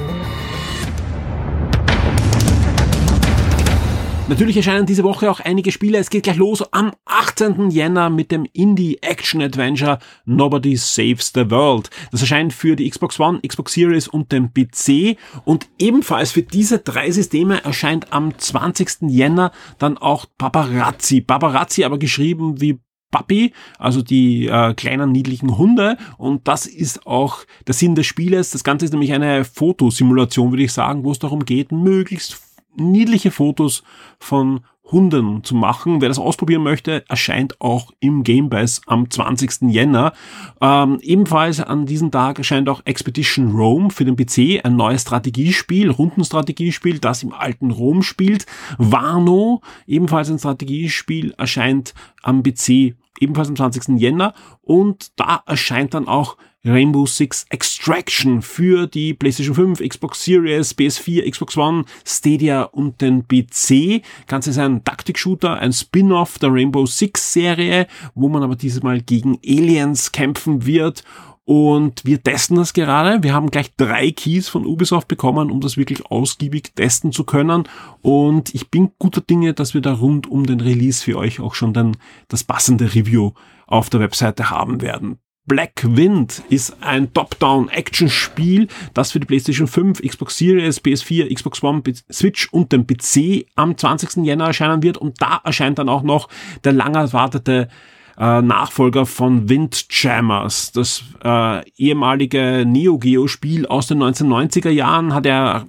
Natürlich 4.27 4.57
erscheinen 4.57 4.87
diese 4.87 5.05
Woche 5.05 5.31
auch 5.31 5.41
einige 5.41 5.71
Spiele. 5.71 5.99
Es 5.99 6.09
geht 6.09 6.23
gleich 6.23 6.39
los 6.39 6.65
am 6.73 6.93
18. 7.05 7.69
Jänner 7.71 8.09
mit 8.09 8.31
dem 8.31 8.47
Indie-Action-Adventure 8.55 9.99
Nobody 10.25 10.77
Saves 10.77 11.31
the 11.35 11.51
World. 11.51 11.91
Das 12.11 12.23
erscheint 12.23 12.55
für 12.55 12.75
die 12.75 12.89
Xbox 12.89 13.21
One, 13.21 13.41
Xbox 13.47 13.75
Series 13.75 14.09
und 14.09 14.33
den 14.33 14.51
PC. 14.55 15.19
Und 15.45 15.69
ebenfalls 15.79 16.33
für 16.33 16.43
diese 16.43 16.79
drei 16.79 17.11
Systeme 17.11 17.63
erscheint 17.65 18.15
am 18.15 18.37
20. 18.39 19.11
Jänner 19.11 19.53
dann 19.79 19.99
auch 19.99 20.25
Paparazzi. 20.39 21.21
Paparazzi 21.21 21.85
aber 21.85 21.99
geschrieben 21.99 22.63
wie 22.63 22.81
Puppy, 23.11 23.53
also 23.79 24.01
die 24.01 24.47
äh, 24.47 24.73
kleinen 24.73 25.13
niedlichen 25.13 25.59
Hunde. 25.59 25.99
Und 26.17 26.49
das 26.49 26.65
ist 26.65 27.07
auch 27.07 27.45
der 27.67 27.75
Sinn 27.75 27.95
des 27.95 28.07
Spieles. 28.07 28.51
Das 28.51 28.65
Ganze 28.65 28.87
ist 28.87 28.93
nämlich 28.93 29.13
eine 29.13 29.45
Fotosimulation, 29.45 30.51
würde 30.51 30.65
ich 30.65 30.73
sagen, 30.73 31.05
wo 31.05 31.13
es 31.13 31.19
darum 31.19 31.45
geht, 31.45 31.71
möglichst 31.71 32.44
niedliche 32.77 33.31
Fotos 33.31 33.83
von 34.19 34.61
Hunden 34.91 35.43
zu 35.43 35.55
machen. 35.55 36.01
Wer 36.01 36.09
das 36.09 36.19
ausprobieren 36.19 36.63
möchte, 36.63 37.05
erscheint 37.09 37.61
auch 37.61 37.91
im 38.01 38.23
Game 38.23 38.51
Pass 38.51 38.83
am 38.87 39.11
20. 39.11 39.71
Jänner. 39.73 40.13
Ähm, 40.61 40.99
ebenfalls 41.01 41.61
an 41.61 41.87
diesem 41.87 42.11
Tag 42.11 42.39
erscheint 42.39 42.69
auch 42.69 42.83
Expedition 42.85 43.53
Rome 43.53 43.91
für 43.91 44.05
den 44.05 44.17
PC, 44.17 44.65
ein 44.65 44.77
neues 44.77 45.03
Strategiespiel, 45.03 45.91
Rundenstrategiespiel, 45.91 46.99
das 46.99 47.23
im 47.23 47.33
alten 47.33 47.71
Rom 47.71 48.03
spielt. 48.03 48.45
Wano, 48.77 49.63
ebenfalls 49.87 50.31
ein 50.31 50.39
Strategiespiel, 50.39 51.33
erscheint 51.39 51.95
am 52.23 52.43
PC 52.43 52.95
ebenfalls 53.21 53.49
am 53.49 53.57
20. 53.57 54.01
Jänner 54.01 54.35
und 54.63 55.19
da 55.19 55.43
erscheint 55.47 55.95
dann 55.95 56.09
auch 56.09 56.37
Rainbow 56.65 57.07
Six 57.07 57.47
Extraction 57.51 58.43
für 58.43 58.87
die 58.87 59.15
PlayStation 59.15 59.55
5, 59.55 59.81
Xbox 59.81 60.25
Series, 60.25 60.77
PS4, 60.77 61.31
Xbox 61.31 61.57
One, 61.57 61.85
Stadia 62.07 62.63
und 62.63 63.01
den 63.01 63.27
PC. 63.29 64.03
Ganze 64.27 64.51
ist 64.51 64.59
ein 64.59 64.83
Taktik-Shooter, 64.85 65.59
ein 65.59 65.73
Spin-off 65.73 66.39
der 66.39 66.53
Rainbow 66.53 66.87
Six 66.87 67.33
Serie, 67.33 67.87
wo 68.15 68.29
man 68.29 68.43
aber 68.43 68.57
dieses 68.57 68.83
Mal 68.83 69.01
gegen 69.01 69.39
Aliens 69.45 70.13
kämpfen 70.13 70.65
wird 70.67 71.05
und 71.47 72.07
wir 72.07 72.23
testen 72.23 72.57
das 72.57 72.73
gerade. 72.73 73.23
Wir 73.23 73.35
haben 73.35 73.51
gleich 73.51 73.75
drei 73.77 74.11
Keys 74.11 74.49
von 74.49 74.65
Ubisoft 74.65 75.09
bekommen, 75.09 75.51
um 75.51 75.61
das 75.61 75.77
wirklich 75.77 76.07
ausgiebig 76.07 76.75
testen 76.75 77.13
zu 77.13 77.25
können. 77.25 77.65
Und 78.01 78.55
ich 78.55 78.71
bin 78.71 78.93
guter 78.99 79.21
Dinge, 79.21 79.53
dass 79.53 79.75
wir 79.75 79.83
da 79.83 79.93
rund 79.93 80.27
um 80.27 80.47
den 80.47 80.61
Release 80.61 81.05
für 81.05 81.19
euch 81.19 81.41
auch 81.41 81.55
schon 81.55 81.75
dann 81.75 81.97
das 82.29 82.45
passende 82.45 82.95
Review 82.95 83.33
auf 83.67 83.91
der 83.91 84.01
Webseite 84.01 84.49
haben 84.49 84.81
werden. 84.81 85.19
Black 85.47 85.85
Wind 85.85 86.43
ist 86.49 86.77
ein 86.81 87.13
Top-Down-Action-Spiel, 87.13 88.69
das 88.95 89.13
für 89.13 89.21
die 89.21 89.27
PlayStation 89.27 89.67
5, 89.67 90.01
Xbox 90.01 90.39
Series, 90.39 90.83
PS4, 90.83 91.33
Xbox 91.35 91.63
One, 91.63 91.83
Switch 92.11 92.49
und 92.51 92.73
den 92.73 92.87
PC 92.87 93.47
am 93.55 93.77
20. 93.77 94.25
Jänner 94.25 94.47
erscheinen 94.47 94.83
wird. 94.83 94.97
Und 94.97 95.21
da 95.21 95.43
erscheint 95.45 95.79
dann 95.79 95.91
auch 95.91 96.03
noch 96.03 96.29
der 96.65 96.73
lang 96.73 96.95
erwartete 96.95 97.69
äh, 98.17 98.41
Nachfolger 98.41 99.05
von 99.05 99.49
Windjammers. 99.49 100.73
Das 100.73 101.05
äh, 101.23 101.69
ehemalige 101.77 102.65
Neo 102.67 102.99
Geo 102.99 103.27
Spiel 103.27 103.67
aus 103.67 103.87
den 103.87 104.03
1990er 104.03 104.71
Jahren 104.71 105.13
hat 105.13 105.27
er 105.27 105.67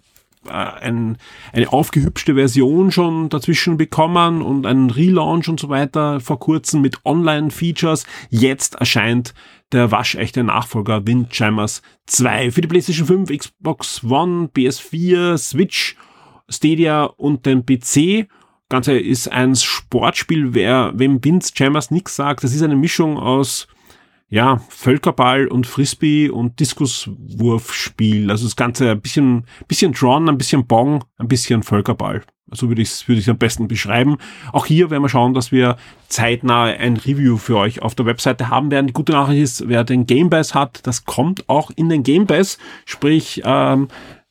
äh, 0.47 0.51
ein, 0.51 1.17
eine 1.53 1.71
aufgehübschte 1.71 2.35
Version 2.35 2.91
schon 2.91 3.29
dazwischen 3.29 3.77
bekommen 3.77 4.41
und 4.41 4.65
einen 4.65 4.89
Relaunch 4.89 5.49
und 5.49 5.59
so 5.59 5.69
weiter 5.69 6.19
vor 6.19 6.39
kurzem 6.39 6.81
mit 6.81 7.03
Online-Features. 7.03 8.05
Jetzt 8.29 8.75
erscheint 8.75 9.33
der 9.71 9.91
waschechte 9.91 10.43
Nachfolger 10.43 11.05
Windjammers 11.05 11.81
2 12.07 12.51
für 12.51 12.61
die 12.61 12.67
PlayStation 12.67 13.07
5, 13.07 13.37
Xbox 13.37 14.03
One, 14.03 14.49
PS4, 14.55 15.37
Switch, 15.37 15.95
Stadia 16.49 17.03
und 17.03 17.45
den 17.45 17.65
PC 17.65 18.27
Ganze 18.67 18.97
ist 18.97 19.31
ein 19.31 19.55
Sportspiel, 19.55 20.55
wer, 20.55 20.91
wem 20.95 21.23
Windjammers 21.23 21.91
nichts 21.91 22.15
sagt, 22.15 22.43
das 22.43 22.53
ist 22.53 22.63
eine 22.63 22.75
Mischung 22.75 23.19
aus 23.19 23.67
ja, 24.35 24.59
Völkerball 24.67 25.47
und 25.47 25.65
Frisbee 25.65 26.27
und 26.27 26.59
Diskuswurfspiel. 26.59 28.29
Also 28.29 28.43
das 28.43 28.57
Ganze 28.57 28.91
ein 28.91 28.99
bisschen, 28.99 29.45
bisschen 29.69 29.93
Drawn, 29.93 30.27
ein 30.27 30.37
bisschen 30.37 30.67
Bong, 30.67 31.05
ein 31.17 31.29
bisschen 31.29 31.63
Völkerball. 31.63 32.21
So 32.51 32.67
würde 32.67 32.81
ich 32.81 32.89
es 32.89 33.07
würde 33.07 33.31
am 33.31 33.37
besten 33.37 33.69
beschreiben. 33.69 34.17
Auch 34.51 34.65
hier 34.65 34.89
werden 34.89 35.03
wir 35.03 35.07
schauen, 35.07 35.33
dass 35.33 35.53
wir 35.53 35.77
zeitnah 36.09 36.65
ein 36.65 36.97
Review 36.97 37.37
für 37.37 37.55
euch 37.55 37.81
auf 37.81 37.95
der 37.95 38.07
Webseite 38.07 38.49
haben 38.49 38.71
werden. 38.71 38.87
Die 38.87 38.93
gute 38.93 39.13
Nachricht 39.13 39.41
ist, 39.41 39.69
wer 39.69 39.85
den 39.85 40.05
Game 40.05 40.29
Pass 40.29 40.53
hat, 40.53 40.85
das 40.85 41.05
kommt 41.05 41.47
auch 41.47 41.71
in 41.73 41.87
den 41.87 42.03
Game 42.03 42.27
Pass. 42.27 42.57
Sprich, 42.83 43.41
ähm, 43.45 43.87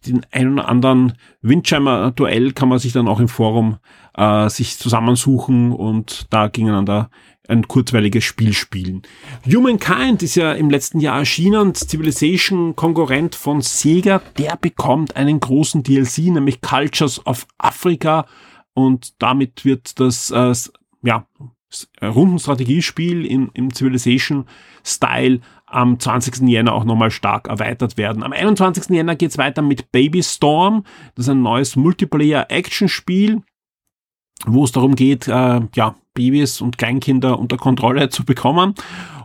den 0.07 0.27
einen 0.33 0.59
oder 0.59 0.69
anderen 0.69 1.15
Windjammer-Duell 1.41 2.53
kann 2.53 2.69
man 2.69 2.79
sich 2.79 2.93
dann 2.93 3.09
auch 3.09 3.21
im 3.21 3.29
Forum 3.29 3.79
äh, 4.17 4.49
sich 4.49 4.79
zusammensuchen 4.79 5.73
und 5.73 6.27
da 6.31 6.49
gegeneinander 6.49 7.11
ein 7.47 7.69
kurzweiliges 7.69 8.25
Spiel 8.25 8.55
spielen. 8.55 9.03
Humankind 9.47 10.23
ist 10.23 10.35
ja 10.35 10.53
im 10.53 10.71
letzten 10.71 11.01
Jahr 11.01 11.19
erschienen, 11.19 11.75
Civilization 11.75 12.75
Konkurrent 12.75 13.35
von 13.35 13.61
Sega, 13.61 14.23
der 14.39 14.57
bekommt 14.57 15.17
einen 15.17 15.41
großen 15.41 15.83
DLC, 15.83 16.19
nämlich 16.19 16.63
Cultures 16.63 17.25
of 17.27 17.47
Africa 17.59 18.27
und 18.73 19.21
damit 19.23 19.65
wird 19.65 20.01
das 20.01 20.31
äh, 20.31 20.55
ja, 21.03 21.27
Rundenstrategiespiel 22.03 23.27
in, 23.27 23.51
im 23.55 23.73
Civilization 23.73 24.47
Style 24.85 25.41
am 25.67 25.99
20. 25.99 26.49
Jänner 26.49 26.73
auch 26.73 26.85
nochmal 26.85 27.11
stark 27.11 27.49
erweitert 27.49 27.97
werden. 27.97 28.23
Am 28.23 28.33
21. 28.33 28.91
Jänner 28.91 29.17
geht's 29.17 29.39
weiter 29.39 29.61
mit 29.61 29.91
Baby 29.91 30.23
Storm. 30.23 30.85
Das 31.15 31.27
ist 31.27 31.31
ein 31.31 31.43
neues 31.43 31.75
Multiplayer-Action-Spiel, 31.77 33.43
wo 34.47 34.65
es 34.65 34.73
darum 34.73 34.95
geht, 34.95 35.29
äh, 35.29 35.61
ja, 35.75 35.95
Babys 36.15 36.61
und 36.61 36.79
Kleinkinder 36.79 37.39
unter 37.39 37.57
Kontrolle 37.57 38.09
zu 38.09 38.25
bekommen. 38.25 38.75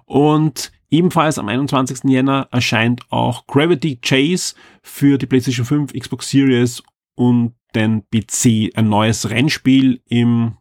Und 0.06 0.72
ebenfalls 0.90 1.38
am 1.38 1.48
21. 1.48 2.10
Jänner 2.10 2.48
erscheint 2.52 3.02
auch 3.10 3.46
Gravity 3.48 3.98
Chase 3.98 4.56
für 4.82 5.18
die 5.18 5.28
PlayStation 5.28 5.66
5, 5.66 5.94
Xbox 5.94 6.30
Series 6.30 6.84
und 7.16 7.54
den 7.76 8.04
PC. 8.10 8.76
Ein 8.76 8.90
neues 8.90 9.30
Rennspiel 9.30 10.02
im, 10.08 10.58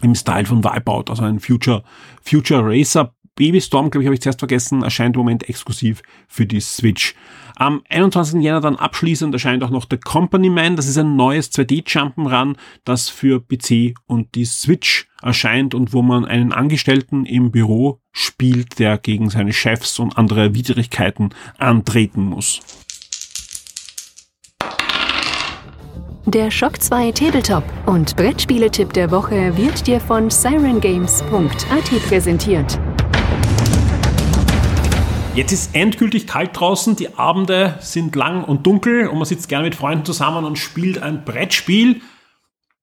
im 0.00 0.14
Style 0.14 0.46
von 0.46 0.64
Wipeout, 0.64 1.04
also 1.08 1.22
ein 1.22 1.38
Future, 1.38 1.84
Future 2.22 2.62
Racer 2.64 3.14
Babystorm, 3.34 3.90
glaube 3.90 4.02
ich, 4.02 4.06
habe 4.06 4.14
ich 4.14 4.20
zuerst 4.20 4.40
vergessen, 4.40 4.82
erscheint 4.82 5.16
im 5.16 5.20
Moment 5.20 5.48
exklusiv 5.48 6.02
für 6.28 6.46
die 6.46 6.60
Switch. 6.60 7.14
Am 7.56 7.82
21. 7.88 8.40
Jänner 8.42 8.60
dann 8.60 8.76
abschließend 8.76 9.32
erscheint 9.34 9.62
auch 9.62 9.70
noch 9.70 9.86
The 9.90 9.98
Company 9.98 10.50
Man. 10.50 10.76
Das 10.76 10.86
ist 10.86 10.98
ein 10.98 11.16
neues 11.16 11.52
2D-Jump'n'Run, 11.52 12.56
das 12.84 13.08
für 13.08 13.40
PC 13.40 13.94
und 14.06 14.34
die 14.34 14.44
Switch 14.44 15.08
erscheint 15.22 15.74
und 15.74 15.92
wo 15.92 16.02
man 16.02 16.24
einen 16.24 16.52
Angestellten 16.52 17.24
im 17.26 17.50
Büro 17.50 18.00
spielt, 18.12 18.78
der 18.78 18.98
gegen 18.98 19.30
seine 19.30 19.52
Chefs 19.52 19.98
und 19.98 20.18
andere 20.18 20.54
Widrigkeiten 20.54 21.30
antreten 21.58 22.24
muss. 22.24 22.60
Der 26.26 26.52
Shock 26.52 26.80
2 26.80 27.10
Tabletop 27.12 27.64
und 27.84 28.14
Brettspieletipp 28.14 28.92
der 28.92 29.10
Woche 29.10 29.56
wird 29.56 29.86
dir 29.88 29.98
von 29.98 30.30
sirengames.at 30.30 32.08
präsentiert. 32.08 32.78
Jetzt 35.34 35.50
ist 35.50 35.74
endgültig 35.74 36.26
kalt 36.26 36.50
draußen, 36.52 36.94
die 36.94 37.14
Abende 37.14 37.78
sind 37.80 38.14
lang 38.16 38.44
und 38.44 38.66
dunkel 38.66 39.08
und 39.08 39.16
man 39.16 39.24
sitzt 39.24 39.48
gerne 39.48 39.64
mit 39.64 39.74
Freunden 39.74 40.04
zusammen 40.04 40.44
und 40.44 40.56
spielt 40.58 41.02
ein 41.02 41.24
Brettspiel. 41.24 42.02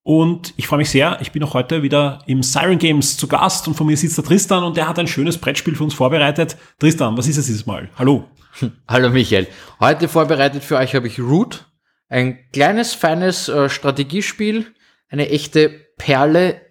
Und 0.02 0.56
ich 0.58 0.66
freue 0.66 0.80
mich 0.80 0.90
sehr, 0.90 1.20
ich 1.22 1.32
bin 1.32 1.44
auch 1.44 1.54
heute 1.54 1.84
wieder 1.84 2.24
im 2.26 2.42
Siren 2.42 2.80
Games 2.80 3.18
zu 3.18 3.28
Gast 3.28 3.68
und 3.68 3.76
von 3.76 3.86
mir 3.86 3.96
sitzt 3.96 4.18
der 4.18 4.26
Tristan 4.26 4.64
und 4.64 4.78
der 4.78 4.88
hat 4.88 4.98
ein 4.98 5.06
schönes 5.06 5.38
Brettspiel 5.38 5.76
für 5.76 5.84
uns 5.84 5.94
vorbereitet. 5.94 6.58
Tristan, 6.80 7.16
was 7.16 7.28
ist 7.28 7.38
es 7.38 7.46
dieses 7.46 7.68
Mal? 7.68 7.88
Hallo. 8.00 8.26
Hallo 8.88 9.12
Michael. 9.12 9.46
Heute 9.80 10.08
vorbereitet 10.08 10.64
für 10.64 10.78
euch 10.78 10.96
habe 10.96 11.06
ich 11.06 11.20
Root, 11.20 11.68
ein 12.08 12.40
kleines, 12.52 12.96
feines 12.96 13.48
äh, 13.48 13.70
Strategiespiel, 13.70 14.74
eine 15.08 15.30
echte 15.30 15.70
Perle 16.00 16.62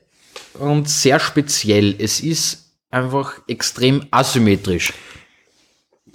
und 0.54 0.88
sehr 0.88 1.20
speziell. 1.20 1.94
Es 2.00 2.18
ist 2.18 2.74
einfach 2.90 3.42
extrem 3.46 4.06
asymmetrisch. 4.10 4.92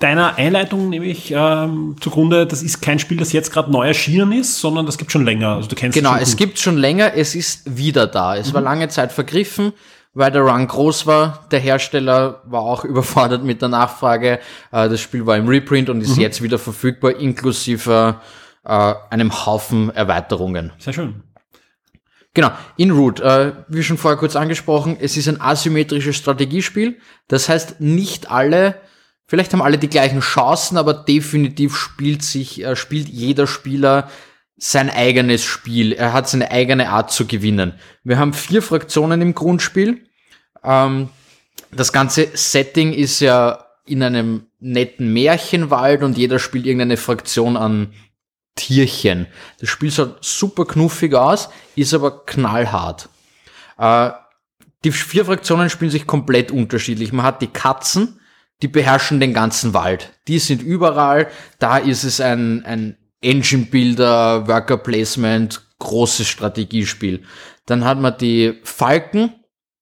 Deiner 0.03 0.35
Einleitung 0.35 0.89
nehme 0.89 1.05
ich 1.05 1.31
ähm, 1.31 1.95
zugrunde, 2.01 2.45
das 2.45 2.61
ist 2.61 2.81
kein 2.81 2.99
Spiel, 2.99 3.15
das 3.15 3.31
jetzt 3.31 3.53
gerade 3.53 3.71
neu 3.71 3.87
erschienen 3.87 4.33
ist, 4.33 4.59
sondern 4.59 4.85
das 4.85 4.97
gibt 4.97 5.13
schon 5.13 5.23
länger. 5.23 5.55
Also 5.55 5.69
du 5.69 5.75
kennst 5.75 5.97
Genau, 5.97 6.13
es 6.17 6.31
gut. 6.31 6.39
gibt 6.39 6.59
schon 6.59 6.75
länger, 6.75 7.13
es 7.15 7.35
ist 7.35 7.77
wieder 7.77 8.05
da. 8.05 8.35
Es 8.35 8.53
war 8.53 8.59
lange 8.59 8.89
Zeit 8.89 9.13
vergriffen, 9.13 9.71
weil 10.13 10.29
der 10.29 10.41
Run 10.41 10.67
groß 10.67 11.07
war. 11.07 11.47
Der 11.51 11.61
Hersteller 11.61 12.41
war 12.43 12.63
auch 12.63 12.83
überfordert 12.83 13.45
mit 13.45 13.61
der 13.61 13.69
Nachfrage. 13.69 14.39
Äh, 14.73 14.89
das 14.89 14.99
Spiel 14.99 15.25
war 15.25 15.37
im 15.37 15.47
Reprint 15.47 15.89
und 15.89 16.01
ist 16.01 16.17
jetzt 16.17 16.43
wieder 16.43 16.59
verfügbar, 16.59 17.15
inklusive 17.15 18.17
äh, 18.65 18.93
einem 19.09 19.45
Haufen 19.45 19.89
Erweiterungen. 19.89 20.73
Sehr 20.79 20.91
schön. 20.91 21.23
Genau, 22.33 22.51
in 22.75 22.91
Root, 22.91 23.21
äh, 23.21 23.53
wie 23.69 23.83
schon 23.83 23.97
vorher 23.97 24.17
kurz 24.17 24.35
angesprochen, 24.35 24.97
es 24.99 25.15
ist 25.15 25.29
ein 25.29 25.39
asymmetrisches 25.39 26.17
Strategiespiel. 26.17 26.97
Das 27.29 27.47
heißt, 27.47 27.79
nicht 27.79 28.29
alle, 28.29 28.81
vielleicht 29.27 29.53
haben 29.53 29.61
alle 29.61 29.77
die 29.77 29.89
gleichen 29.89 30.19
Chancen, 30.19 30.77
aber 30.77 30.93
definitiv 30.93 31.75
spielt 31.75 32.23
sich, 32.23 32.63
äh, 32.63 32.75
spielt 32.75 33.09
jeder 33.09 33.47
Spieler 33.47 34.09
sein 34.57 34.89
eigenes 34.89 35.43
Spiel. 35.43 35.93
Er 35.93 36.13
hat 36.13 36.29
seine 36.29 36.51
eigene 36.51 36.89
Art 36.89 37.11
zu 37.11 37.25
gewinnen. 37.25 37.73
Wir 38.03 38.17
haben 38.17 38.33
vier 38.33 38.61
Fraktionen 38.61 39.21
im 39.21 39.33
Grundspiel. 39.33 40.05
Ähm, 40.63 41.09
das 41.71 41.91
ganze 41.91 42.29
Setting 42.33 42.93
ist 42.93 43.19
ja 43.19 43.65
in 43.85 44.03
einem 44.03 44.47
netten 44.59 45.11
Märchenwald 45.11 46.03
und 46.03 46.17
jeder 46.17 46.39
spielt 46.39 46.65
irgendeine 46.65 46.97
Fraktion 46.97 47.57
an 47.57 47.93
Tierchen. 48.55 49.27
Das 49.59 49.69
Spiel 49.69 49.91
schaut 49.91 50.23
super 50.23 50.65
knuffig 50.65 51.13
aus, 51.15 51.49
ist 51.75 51.93
aber 51.93 52.25
knallhart. 52.25 53.09
Äh, 53.77 54.11
die 54.83 54.91
vier 54.91 55.25
Fraktionen 55.25 55.69
spielen 55.69 55.91
sich 55.91 56.05
komplett 56.05 56.51
unterschiedlich. 56.51 57.13
Man 57.13 57.25
hat 57.25 57.41
die 57.41 57.47
Katzen, 57.47 58.19
die 58.63 58.69
beherrschen 58.69 59.19
den 59.19 59.33
ganzen 59.33 59.73
Wald. 59.73 60.13
Die 60.27 60.39
sind 60.39 60.63
überall. 60.63 61.27
Da 61.59 61.77
ist 61.77 62.05
es 62.05 62.21
ein, 62.21 62.65
ein 62.65 62.97
Engine 63.21 63.65
Builder, 63.65 64.47
Worker 64.47 64.77
Placement, 64.77 65.61
großes 65.79 66.27
Strategiespiel. 66.27 67.23
Dann 67.65 67.83
hat 67.83 67.99
man 67.99 68.17
die 68.17 68.59
Falken, 68.63 69.33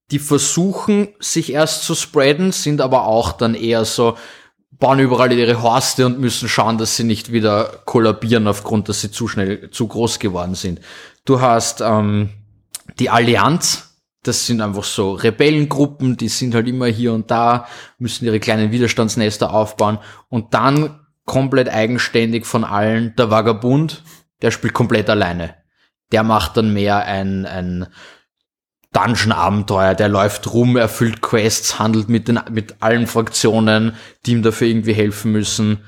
die 0.10 0.18
versuchen, 0.18 1.10
sich 1.20 1.54
erst 1.54 1.84
zu 1.84 1.94
spreaden, 1.94 2.52
sind 2.52 2.82
aber 2.82 3.06
auch 3.06 3.32
dann 3.32 3.54
eher 3.54 3.86
so, 3.86 4.18
bauen 4.72 5.00
überall 5.00 5.32
ihre 5.32 5.62
Horste 5.62 6.08
und 6.08 6.20
müssen 6.20 6.50
schauen, 6.50 6.80
dass 6.80 6.98
sie 6.98 7.04
nicht 7.04 7.32
wieder 7.32 7.84
kollabieren 7.86 8.48
aufgrund, 8.48 8.90
dass 8.90 9.02
sie 9.02 9.12
zu 9.12 9.28
schnell, 9.28 9.70
zu 9.70 9.88
groß 9.88 10.18
geworden 10.18 10.56
sind. 10.56 10.82
Du 11.24 11.40
hast 11.40 11.82
ähm, 11.82 12.32
die 12.98 13.12
Allianz, 13.12 13.91
das 14.24 14.46
sind 14.46 14.62
einfach 14.62 14.84
so 14.84 15.14
Rebellengruppen, 15.14 16.18
die 16.18 16.28
sind 16.28 16.54
halt 16.54 16.68
immer 16.68 16.88
hier 16.88 17.14
und 17.14 17.32
da, 17.32 17.68
müssen 17.98 18.26
ihre 18.26 18.40
kleinen 18.40 18.72
Widerstandsnester 18.72 19.54
aufbauen 19.54 19.98
und 20.30 20.54
dann 20.54 21.00
komplett 21.26 21.70
eigenständig 21.70 22.46
von 22.46 22.64
allen 22.64 23.16
der 23.16 23.32
Vagabund, 23.32 24.04
der 24.42 24.52
spielt 24.52 24.74
komplett 24.74 25.10
alleine. 25.10 25.56
Der 26.12 26.24
macht 26.24 26.58
dann 26.58 26.74
mehr 26.74 27.06
ein, 27.06 27.46
ein 27.46 27.88
Dungeon-Abenteuer, 28.94 29.96
der 29.96 30.10
läuft 30.10 30.54
rum, 30.54 30.76
erfüllt 30.76 31.22
Quests, 31.22 31.80
handelt 31.80 32.10
mit, 32.10 32.28
den, 32.28 32.40
mit 32.52 32.76
allen 32.82 33.08
Fraktionen, 33.08 33.96
die 34.26 34.34
ihm 34.34 34.44
dafür 34.44 34.68
irgendwie 34.68 34.94
helfen 34.94 35.32
müssen. 35.32 35.80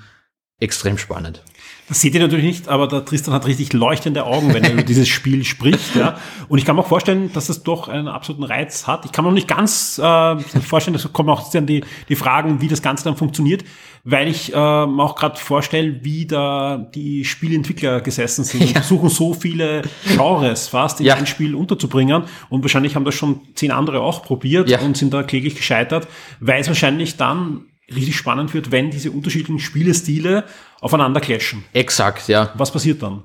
Extrem 0.59 0.97
spannend. 0.97 1.43
Das 1.89 1.99
seht 1.99 2.13
ihr 2.15 2.21
natürlich 2.21 2.45
nicht, 2.45 2.69
aber 2.69 2.87
der 2.87 3.03
Tristan 3.03 3.33
hat 3.33 3.45
richtig 3.45 3.73
leuchtende 3.73 4.25
Augen, 4.25 4.53
wenn 4.53 4.63
er 4.63 4.71
über 4.71 4.83
dieses 4.83 5.07
Spiel 5.09 5.43
spricht. 5.43 5.95
Ja. 5.95 6.17
Und 6.47 6.57
ich 6.57 6.63
kann 6.65 6.75
mir 6.77 6.81
auch 6.81 6.87
vorstellen, 6.87 7.31
dass 7.33 7.49
es 7.49 7.63
doch 7.63 7.89
einen 7.89 8.07
absoluten 8.07 8.43
Reiz 8.43 8.87
hat. 8.87 9.03
Ich 9.05 9.11
kann 9.11 9.25
mir 9.25 9.31
noch 9.31 9.35
nicht 9.35 9.49
ganz 9.49 9.99
äh, 9.99 10.39
vorstellen, 10.39 10.97
da 11.01 11.09
kommen 11.09 11.29
auch 11.29 11.51
dann 11.51 11.65
die, 11.65 11.83
die 12.07 12.15
Fragen, 12.15 12.61
wie 12.61 12.69
das 12.69 12.81
Ganze 12.81 13.03
dann 13.03 13.17
funktioniert, 13.17 13.65
weil 14.05 14.29
ich 14.29 14.53
äh, 14.53 14.55
mir 14.55 15.03
auch 15.03 15.15
gerade 15.15 15.37
vorstelle, 15.37 15.99
wie 16.03 16.25
da 16.25 16.77
die 16.95 17.25
Spielentwickler 17.25 17.99
gesessen 18.01 18.43
sind 18.45 18.61
und 18.61 18.69
versuchen 18.71 19.09
so 19.09 19.33
viele 19.33 19.81
Genres 20.15 20.69
fast 20.69 21.01
in 21.01 21.05
Ja. 21.07 21.15
ein 21.15 21.27
Spiel 21.27 21.53
unterzubringen. 21.53 22.23
Und 22.49 22.61
wahrscheinlich 22.63 22.95
haben 22.95 23.05
das 23.05 23.15
schon 23.15 23.41
zehn 23.55 23.71
andere 23.71 23.99
auch 24.01 24.23
probiert 24.23 24.69
Ja. 24.69 24.79
und 24.79 24.95
sind 24.95 25.13
da 25.13 25.21
kläglich 25.23 25.55
gescheitert, 25.55 26.07
weil 26.39 26.61
es 26.61 26.67
wahrscheinlich 26.69 27.17
dann 27.17 27.65
richtig 27.89 28.15
spannend 28.15 28.53
wird, 28.53 28.71
wenn 28.71 28.91
diese 28.91 29.11
unterschiedlichen 29.11 29.59
Spielestile 29.59 30.45
aufeinander 30.79 31.21
clashen. 31.21 31.63
Exakt, 31.73 32.27
ja. 32.27 32.51
Was 32.55 32.71
passiert 32.71 33.01
dann? 33.03 33.23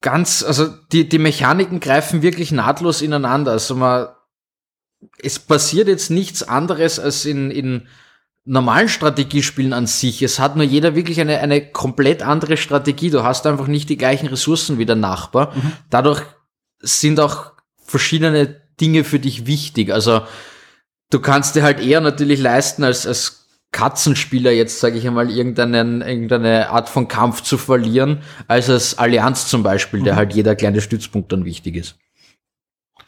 Ganz, 0.00 0.42
also 0.42 0.68
die, 0.92 1.08
die 1.08 1.18
Mechaniken 1.18 1.80
greifen 1.80 2.22
wirklich 2.22 2.50
nahtlos 2.50 3.02
ineinander. 3.02 3.52
Also 3.52 3.76
man, 3.76 4.08
es 5.18 5.38
passiert 5.38 5.88
jetzt 5.88 6.10
nichts 6.10 6.42
anderes 6.42 6.98
als 6.98 7.24
in, 7.24 7.50
in 7.50 7.88
normalen 8.44 8.88
Strategiespielen 8.88 9.72
an 9.72 9.86
sich. 9.86 10.22
Es 10.22 10.38
hat 10.38 10.56
nur 10.56 10.64
jeder 10.64 10.94
wirklich 10.94 11.20
eine, 11.20 11.38
eine 11.38 11.64
komplett 11.70 12.22
andere 12.22 12.56
Strategie. 12.56 13.10
Du 13.10 13.22
hast 13.22 13.46
einfach 13.46 13.68
nicht 13.68 13.88
die 13.88 13.96
gleichen 13.96 14.26
Ressourcen 14.26 14.78
wie 14.78 14.86
der 14.86 14.96
Nachbar. 14.96 15.54
Dadurch 15.90 16.22
sind 16.80 17.20
auch 17.20 17.52
verschiedene 17.84 18.60
Dinge 18.80 19.04
für 19.04 19.20
dich 19.20 19.46
wichtig. 19.46 19.92
Also 19.92 20.22
du 21.10 21.20
kannst 21.20 21.54
dir 21.54 21.62
halt 21.62 21.78
eher 21.78 22.00
natürlich 22.00 22.40
leisten, 22.40 22.82
als, 22.82 23.06
als 23.06 23.41
Katzenspieler 23.72 24.52
jetzt, 24.52 24.80
sage 24.80 24.98
ich 24.98 25.06
einmal, 25.06 25.30
irgendeinen, 25.30 26.02
irgendeine 26.02 26.68
Art 26.70 26.88
von 26.88 27.08
Kampf 27.08 27.40
zu 27.40 27.58
verlieren, 27.58 28.22
als 28.46 28.68
als 28.68 28.98
Allianz 28.98 29.48
zum 29.48 29.62
Beispiel, 29.62 30.02
der 30.02 30.14
halt 30.14 30.34
jeder 30.34 30.54
kleine 30.54 30.80
Stützpunkt 30.80 31.32
dann 31.32 31.44
wichtig 31.44 31.76
ist. 31.76 31.96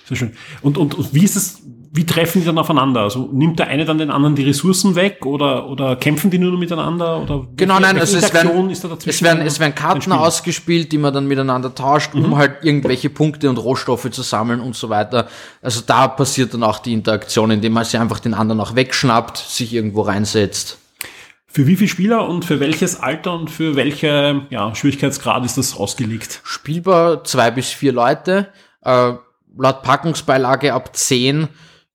Sehr 0.06 0.16
schön. 0.16 0.32
Und, 0.62 0.78
und, 0.78 0.94
und 0.94 1.14
wie 1.14 1.24
ist 1.24 1.36
es, 1.36 1.62
wie 1.96 2.04
treffen 2.04 2.40
die 2.40 2.44
dann 2.44 2.58
aufeinander? 2.58 3.02
Also 3.02 3.30
nimmt 3.32 3.60
der 3.60 3.68
eine 3.68 3.84
dann 3.84 3.98
den 3.98 4.10
anderen 4.10 4.34
die 4.34 4.42
Ressourcen 4.42 4.96
weg 4.96 5.24
oder, 5.24 5.68
oder 5.68 5.94
kämpfen 5.94 6.28
die 6.28 6.38
nur 6.38 6.50
noch 6.50 6.58
miteinander? 6.58 7.22
Oder 7.22 7.46
Genau, 7.54 7.78
nein, 7.78 7.96
also 7.96 8.16
es 8.16 8.34
werden, 8.34 8.68
es 8.68 9.22
werden, 9.22 9.46
es 9.46 9.60
werden 9.60 9.76
Karten 9.76 10.10
ausgespielt, 10.10 10.90
die 10.90 10.98
man 10.98 11.14
dann 11.14 11.28
miteinander 11.28 11.72
tauscht, 11.72 12.12
um 12.14 12.36
halt 12.36 12.64
irgendwelche 12.64 13.10
Punkte 13.10 13.48
und 13.48 13.58
Rohstoffe 13.58 14.10
zu 14.10 14.22
sammeln 14.22 14.58
und 14.58 14.74
so 14.74 14.88
weiter. 14.88 15.28
Also 15.62 15.82
da 15.86 16.08
passiert 16.08 16.52
dann 16.52 16.64
auch 16.64 16.80
die 16.80 16.92
Interaktion, 16.92 17.52
indem 17.52 17.74
man 17.74 17.84
sich 17.84 18.00
einfach 18.00 18.18
den 18.18 18.34
anderen 18.34 18.60
auch 18.60 18.74
wegschnappt, 18.74 19.38
sich 19.38 19.72
irgendwo 19.72 20.00
reinsetzt. 20.00 20.78
Für 21.46 21.68
wie 21.68 21.76
viele 21.76 21.88
Spieler 21.88 22.28
und 22.28 22.44
für 22.44 22.58
welches 22.58 22.98
Alter 22.98 23.34
und 23.34 23.52
für 23.52 23.76
welche 23.76 24.46
ja, 24.50 24.74
Schwierigkeitsgrad 24.74 25.44
ist 25.44 25.58
das 25.58 25.76
ausgelegt? 25.76 26.40
Spielbar 26.42 27.22
zwei 27.22 27.52
bis 27.52 27.70
vier 27.70 27.92
Leute, 27.92 28.48
äh, 28.82 29.12
laut 29.56 29.82
Packungsbeilage 29.84 30.74
ab 30.74 30.96
zehn, 30.96 31.46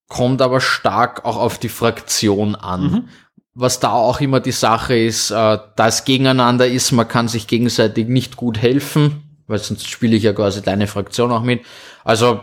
kommt 0.09 0.41
aber 0.41 0.59
stark 0.59 1.23
auch 1.23 1.37
auf 1.37 1.57
die 1.57 1.69
Fraktion 1.69 2.55
an. 2.55 3.07
Was 3.53 3.79
da 3.79 3.91
auch 3.91 4.19
immer 4.21 4.39
die 4.39 4.51
Sache 4.51 4.97
ist, 4.97 5.31
äh, 5.31 5.57
da 5.75 5.87
es 5.87 6.05
gegeneinander 6.05 6.67
ist, 6.67 6.91
man 6.91 7.07
kann 7.07 7.27
sich 7.27 7.47
gegenseitig 7.47 8.07
nicht 8.07 8.35
gut 8.35 8.57
helfen, 8.57 9.23
weil 9.47 9.59
sonst 9.59 9.87
spiele 9.87 10.15
ich 10.15 10.23
ja 10.23 10.33
quasi 10.33 10.61
deine 10.61 10.87
Fraktion 10.87 11.31
auch 11.31 11.43
mit. 11.43 11.61
Also 12.03 12.41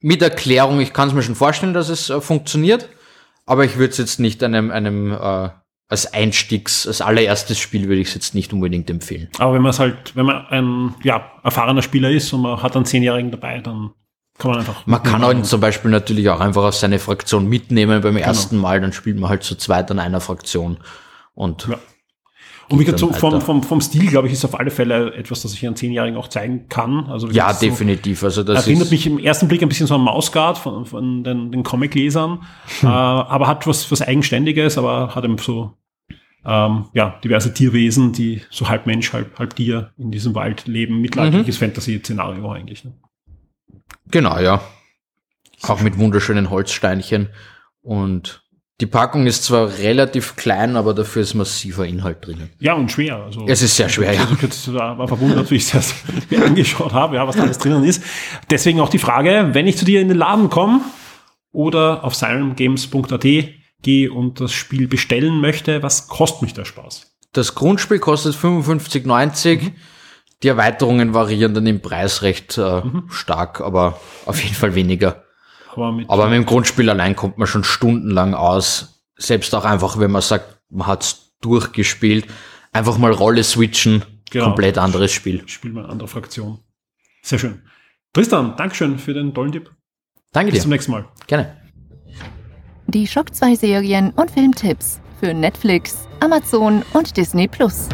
mit 0.00 0.20
Erklärung, 0.20 0.80
ich 0.80 0.92
kann 0.92 1.08
es 1.08 1.14
mir 1.14 1.22
schon 1.22 1.34
vorstellen, 1.34 1.74
dass 1.74 1.88
es 1.88 2.10
äh, 2.10 2.20
funktioniert, 2.20 2.88
aber 3.46 3.64
ich 3.64 3.76
würde 3.76 3.92
es 3.92 3.98
jetzt 3.98 4.20
nicht 4.20 4.42
einem, 4.42 4.70
einem 4.70 5.12
äh, 5.12 5.48
als 5.88 6.12
Einstiegs, 6.12 6.86
als 6.86 7.00
allererstes 7.00 7.58
Spiel 7.58 7.88
würde 7.88 8.00
ich 8.00 8.08
es 8.08 8.14
jetzt 8.14 8.34
nicht 8.34 8.52
unbedingt 8.52 8.90
empfehlen. 8.90 9.28
Aber 9.38 9.54
wenn 9.54 9.62
man 9.62 9.70
es 9.70 9.78
halt, 9.78 10.16
wenn 10.16 10.26
man 10.26 10.46
ein 10.46 10.94
ja, 11.02 11.32
erfahrener 11.42 11.82
Spieler 11.82 12.10
ist 12.10 12.32
und 12.32 12.42
man 12.42 12.62
hat 12.62 12.76
einen 12.76 12.84
Zehnjährigen 12.84 13.30
dabei, 13.30 13.60
dann 13.60 13.90
kann 14.38 14.50
man 14.52 14.60
einfach. 14.60 14.86
Man 14.86 15.02
kann 15.02 15.22
ihn 15.38 15.44
zum 15.44 15.60
Beispiel 15.60 15.90
natürlich 15.90 16.28
auch 16.30 16.40
einfach 16.40 16.64
auf 16.64 16.74
seine 16.74 16.98
Fraktion 16.98 17.48
mitnehmen 17.48 18.00
beim 18.00 18.16
ersten 18.16 18.56
Mal, 18.56 18.80
dann 18.80 18.92
spielt 18.92 19.18
man 19.18 19.30
halt 19.30 19.42
zu 19.42 19.56
zweit 19.56 19.90
an 19.90 19.98
einer 19.98 20.20
Fraktion. 20.20 20.78
Und 21.34 21.68
Ja. 21.68 21.78
Und 22.68 22.78
wie 22.78 22.96
so 22.96 23.12
vom, 23.12 23.40
vom, 23.42 23.62
vom 23.62 23.80
Stil, 23.82 24.06
glaube 24.06 24.28
ich, 24.28 24.32
ist 24.32 24.44
auf 24.46 24.58
alle 24.58 24.70
Fälle 24.70 25.12
etwas, 25.14 25.42
das 25.42 25.52
ich 25.52 25.66
einen 25.66 25.76
Zehnjährigen 25.76 26.16
auch 26.16 26.28
zeigen 26.28 26.68
kann. 26.70 27.04
Also 27.06 27.28
ja, 27.28 27.52
so- 27.52 27.66
definitiv. 27.66 28.22
Also 28.24 28.42
das 28.44 28.66
Erinnert 28.66 28.90
mich 28.90 29.06
im 29.06 29.18
ersten 29.18 29.46
Blick 29.46 29.60
ein 29.62 29.68
bisschen 29.68 29.86
so 29.86 29.96
an 29.96 30.00
Mausgard 30.00 30.56
von, 30.56 30.86
von 30.86 31.22
den, 31.22 31.52
den 31.52 31.64
Comic-Lesern, 31.64 32.40
Hm. 32.80 32.88
äh, 32.88 32.92
aber 32.92 33.46
hat 33.46 33.66
was, 33.66 33.90
was 33.90 34.00
Eigenständiges, 34.00 34.78
aber 34.78 35.14
hat 35.14 35.22
eben 35.24 35.36
so 35.36 35.72
ähm, 36.46 36.86
ja, 36.94 37.20
diverse 37.22 37.52
Tierwesen, 37.52 38.12
die 38.12 38.40
so 38.48 38.68
halb 38.68 38.86
Mensch, 38.86 39.12
halb, 39.12 39.38
halb 39.38 39.54
Tier 39.54 39.90
in 39.98 40.10
diesem 40.10 40.34
Wald 40.34 40.66
leben. 40.66 41.00
Mittelalterliches 41.02 41.56
Mhm. 41.60 41.64
Fantasy-Szenario 41.66 42.50
eigentlich. 42.52 42.84
Ne? 42.84 42.94
Genau, 44.12 44.38
ja. 44.38 44.60
Auch 45.62 45.80
mit 45.80 45.98
wunderschönen 45.98 46.50
Holzsteinchen. 46.50 47.30
Und 47.82 48.42
die 48.80 48.86
Packung 48.86 49.26
ist 49.26 49.44
zwar 49.44 49.78
relativ 49.78 50.34
klein, 50.34 50.76
aber 50.76 50.92
dafür 50.92 51.22
ist 51.22 51.34
massiver 51.34 51.86
Inhalt 51.86 52.26
drinnen. 52.26 52.50
Ja, 52.58 52.74
und 52.74 52.90
schwer. 52.90 53.16
Also, 53.16 53.46
Es 53.46 53.62
ist 53.62 53.76
sehr 53.76 53.88
schwer, 53.88 54.12
ja. 54.12 54.24
Also 54.24 54.34
ich 54.44 54.74
war 54.74 54.98
war 54.98 55.06
verwundert, 55.06 55.50
wie 55.50 55.56
ich 55.56 55.70
das 55.70 55.94
mir 56.30 56.44
angeschaut 56.44 56.92
habe, 56.92 57.16
ja, 57.16 57.26
was 57.26 57.36
da 57.36 57.42
alles 57.42 57.58
drinnen 57.58 57.84
ist. 57.84 58.02
Deswegen 58.50 58.80
auch 58.80 58.88
die 58.88 58.98
Frage, 58.98 59.50
wenn 59.52 59.66
ich 59.66 59.76
zu 59.76 59.84
dir 59.84 60.00
in 60.00 60.08
den 60.08 60.16
Laden 60.16 60.50
komme 60.50 60.80
oder 61.52 62.02
auf 62.02 62.14
silentgames.at 62.14 63.24
gehe 63.82 64.12
und 64.12 64.40
das 64.40 64.52
Spiel 64.52 64.88
bestellen 64.88 65.40
möchte, 65.40 65.82
was 65.82 66.08
kostet 66.08 66.42
mich 66.42 66.54
der 66.54 66.64
Spaß? 66.64 67.18
Das 67.32 67.54
Grundspiel 67.54 67.98
kostet 67.98 68.34
55,90. 68.34 69.72
Die 70.42 70.48
Erweiterungen 70.48 71.14
variieren 71.14 71.54
dann 71.54 71.66
im 71.66 71.80
Preis 71.80 72.22
recht 72.22 72.58
äh, 72.58 72.82
stark, 73.08 73.60
aber 73.60 74.00
auf 74.26 74.42
jeden 74.42 74.54
Fall 74.54 74.74
weniger. 74.74 75.24
Aber 75.72 75.92
mit, 75.92 76.10
aber 76.10 76.26
mit 76.26 76.34
dem 76.34 76.46
Grundspiel 76.46 76.90
allein 76.90 77.16
kommt 77.16 77.38
man 77.38 77.46
schon 77.46 77.64
stundenlang 77.64 78.34
aus. 78.34 79.04
Selbst 79.16 79.54
auch 79.54 79.64
einfach, 79.64 79.98
wenn 79.98 80.10
man 80.10 80.22
sagt, 80.22 80.58
man 80.68 80.86
hat's 80.86 81.32
durchgespielt. 81.40 82.26
Einfach 82.72 82.98
mal 82.98 83.12
Rolle 83.12 83.44
switchen. 83.44 84.04
Genau. 84.30 84.46
Komplett 84.46 84.78
anderes 84.78 85.12
Spiel. 85.12 85.46
Spiel 85.46 85.72
mal 85.72 85.84
eine 85.84 85.92
andere 85.92 86.08
Fraktion. 86.08 86.58
Sehr 87.22 87.38
schön. 87.38 87.62
Tristan, 88.12 88.56
Dankeschön 88.56 88.98
für 88.98 89.14
den 89.14 89.34
tollen 89.34 89.52
Tipp. 89.52 89.70
Danke 90.32 90.50
dir. 90.50 90.56
Bis 90.56 90.62
zum 90.62 90.70
nächsten 90.70 90.92
Mal. 90.92 91.04
Gerne. 91.26 91.56
Die 92.86 93.06
Schock 93.06 93.34
2 93.34 93.54
Serien 93.54 94.10
und 94.10 94.30
Filmtipps 94.30 95.00
für 95.20 95.32
Netflix, 95.32 96.08
Amazon 96.20 96.82
und 96.94 97.16
Disney 97.16 97.46
Plus. 97.46 97.88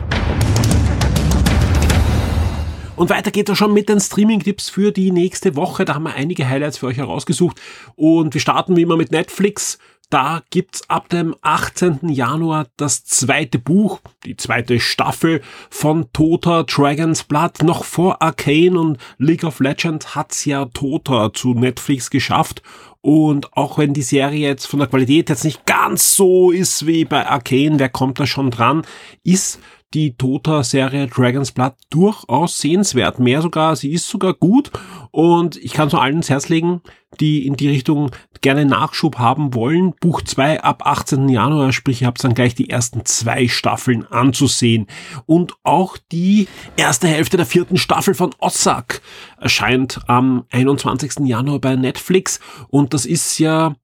Und 2.99 3.11
weiter 3.11 3.31
geht 3.31 3.49
es 3.49 3.57
schon 3.57 3.73
mit 3.73 3.89
den 3.89 4.01
Streaming-Tipps 4.01 4.71
für 4.71 4.91
die 4.91 5.13
nächste 5.13 5.55
Woche. 5.55 5.85
Da 5.85 5.95
haben 5.95 6.03
wir 6.03 6.15
einige 6.15 6.49
Highlights 6.49 6.79
für 6.79 6.87
euch 6.87 6.97
herausgesucht. 6.97 7.61
Und 7.95 8.35
wir 8.35 8.41
starten 8.41 8.75
wie 8.75 8.83
immer 8.83 8.97
mit 8.97 9.13
Netflix. 9.13 9.79
Da 10.11 10.43
gibt's 10.51 10.89
ab 10.91 11.09
dem 11.09 11.37
18. 11.43 12.09
Januar 12.09 12.67
das 12.77 13.05
zweite 13.05 13.61
Buch, 13.61 14.01
die 14.25 14.37
zweite 14.37 14.81
Staffel 14.81 15.43
von 15.71 16.13
Tota 16.13 16.65
Dragon's 16.65 17.23
Blood. 17.23 17.63
Noch 17.63 17.85
vor 17.85 18.21
Arcane 18.21 18.77
und 18.81 18.99
League 19.19 19.45
of 19.45 19.61
Legends 19.61 20.17
hat's 20.17 20.45
ja 20.45 20.65
Tota 20.65 21.33
zu 21.33 21.55
Netflix 21.55 22.11
geschafft. 22.11 22.63
Und 23.01 23.57
auch 23.57 23.79
wenn 23.79 23.95
die 23.95 24.03
Serie 24.03 24.49
jetzt 24.49 24.67
von 24.67 24.81
der 24.81 24.89
Qualität 24.89 25.29
jetzt 25.29 25.45
nicht 25.45 25.67
ganz 25.67 26.17
so 26.17 26.51
ist 26.51 26.87
wie 26.87 27.05
bei 27.05 27.29
Arcane, 27.29 27.79
wer 27.79 27.91
kommt 27.91 28.19
da 28.19 28.27
schon 28.27 28.51
dran, 28.51 28.83
ist 29.23 29.61
die 29.95 30.17
Tota-Serie 30.17 31.07
Dragon's 31.07 31.53
Blood 31.53 31.75
durchaus 31.91 32.59
sehenswert. 32.59 33.19
Mehr 33.19 33.43
sogar, 33.43 33.77
sie 33.77 33.93
ist 33.93 34.09
sogar 34.09 34.35
gut 34.35 34.71
und 35.11 35.57
ich 35.57 35.73
kann 35.73 35.89
so 35.89 35.99
allen 35.99 36.17
ins 36.17 36.31
Herz 36.31 36.49
legen, 36.49 36.83
die 37.21 37.47
in 37.47 37.57
die 37.57 37.69
Richtung 37.69 38.11
gerne 38.41 38.67
Nachschub 38.67 39.19
haben 39.19 39.55
wollen. 39.55 39.95
Buch 40.01 40.21
2 40.21 40.63
ab 40.63 40.87
18. 40.87 41.29
Januar, 41.29 41.73
sprich, 41.73 42.03
ihr 42.03 42.07
habt 42.07 42.23
dann 42.23 42.35
gleich 42.35 42.55
die 42.55 42.69
ersten 42.71 43.05
zwei 43.05 43.49
Staffeln 43.49 44.05
anzusehen. 44.07 44.87
Und 45.27 45.55
auch 45.63 45.97
die 46.13 46.49
erste 46.77 47.09
Hälfte 47.09 47.37
der 47.37 47.47
vierten 47.47 47.79
Staffel 47.79 48.15
von 48.15 48.35
Ossak 48.39 49.01
erscheint 49.39 50.01
am 50.07 50.45
21. 50.51 51.27
Januar 51.27 51.61
bei 51.61 51.77
Netflix 51.77 52.41
und 52.69 52.93
das 52.93 53.07
ist 53.07 53.39
ja 53.39 53.75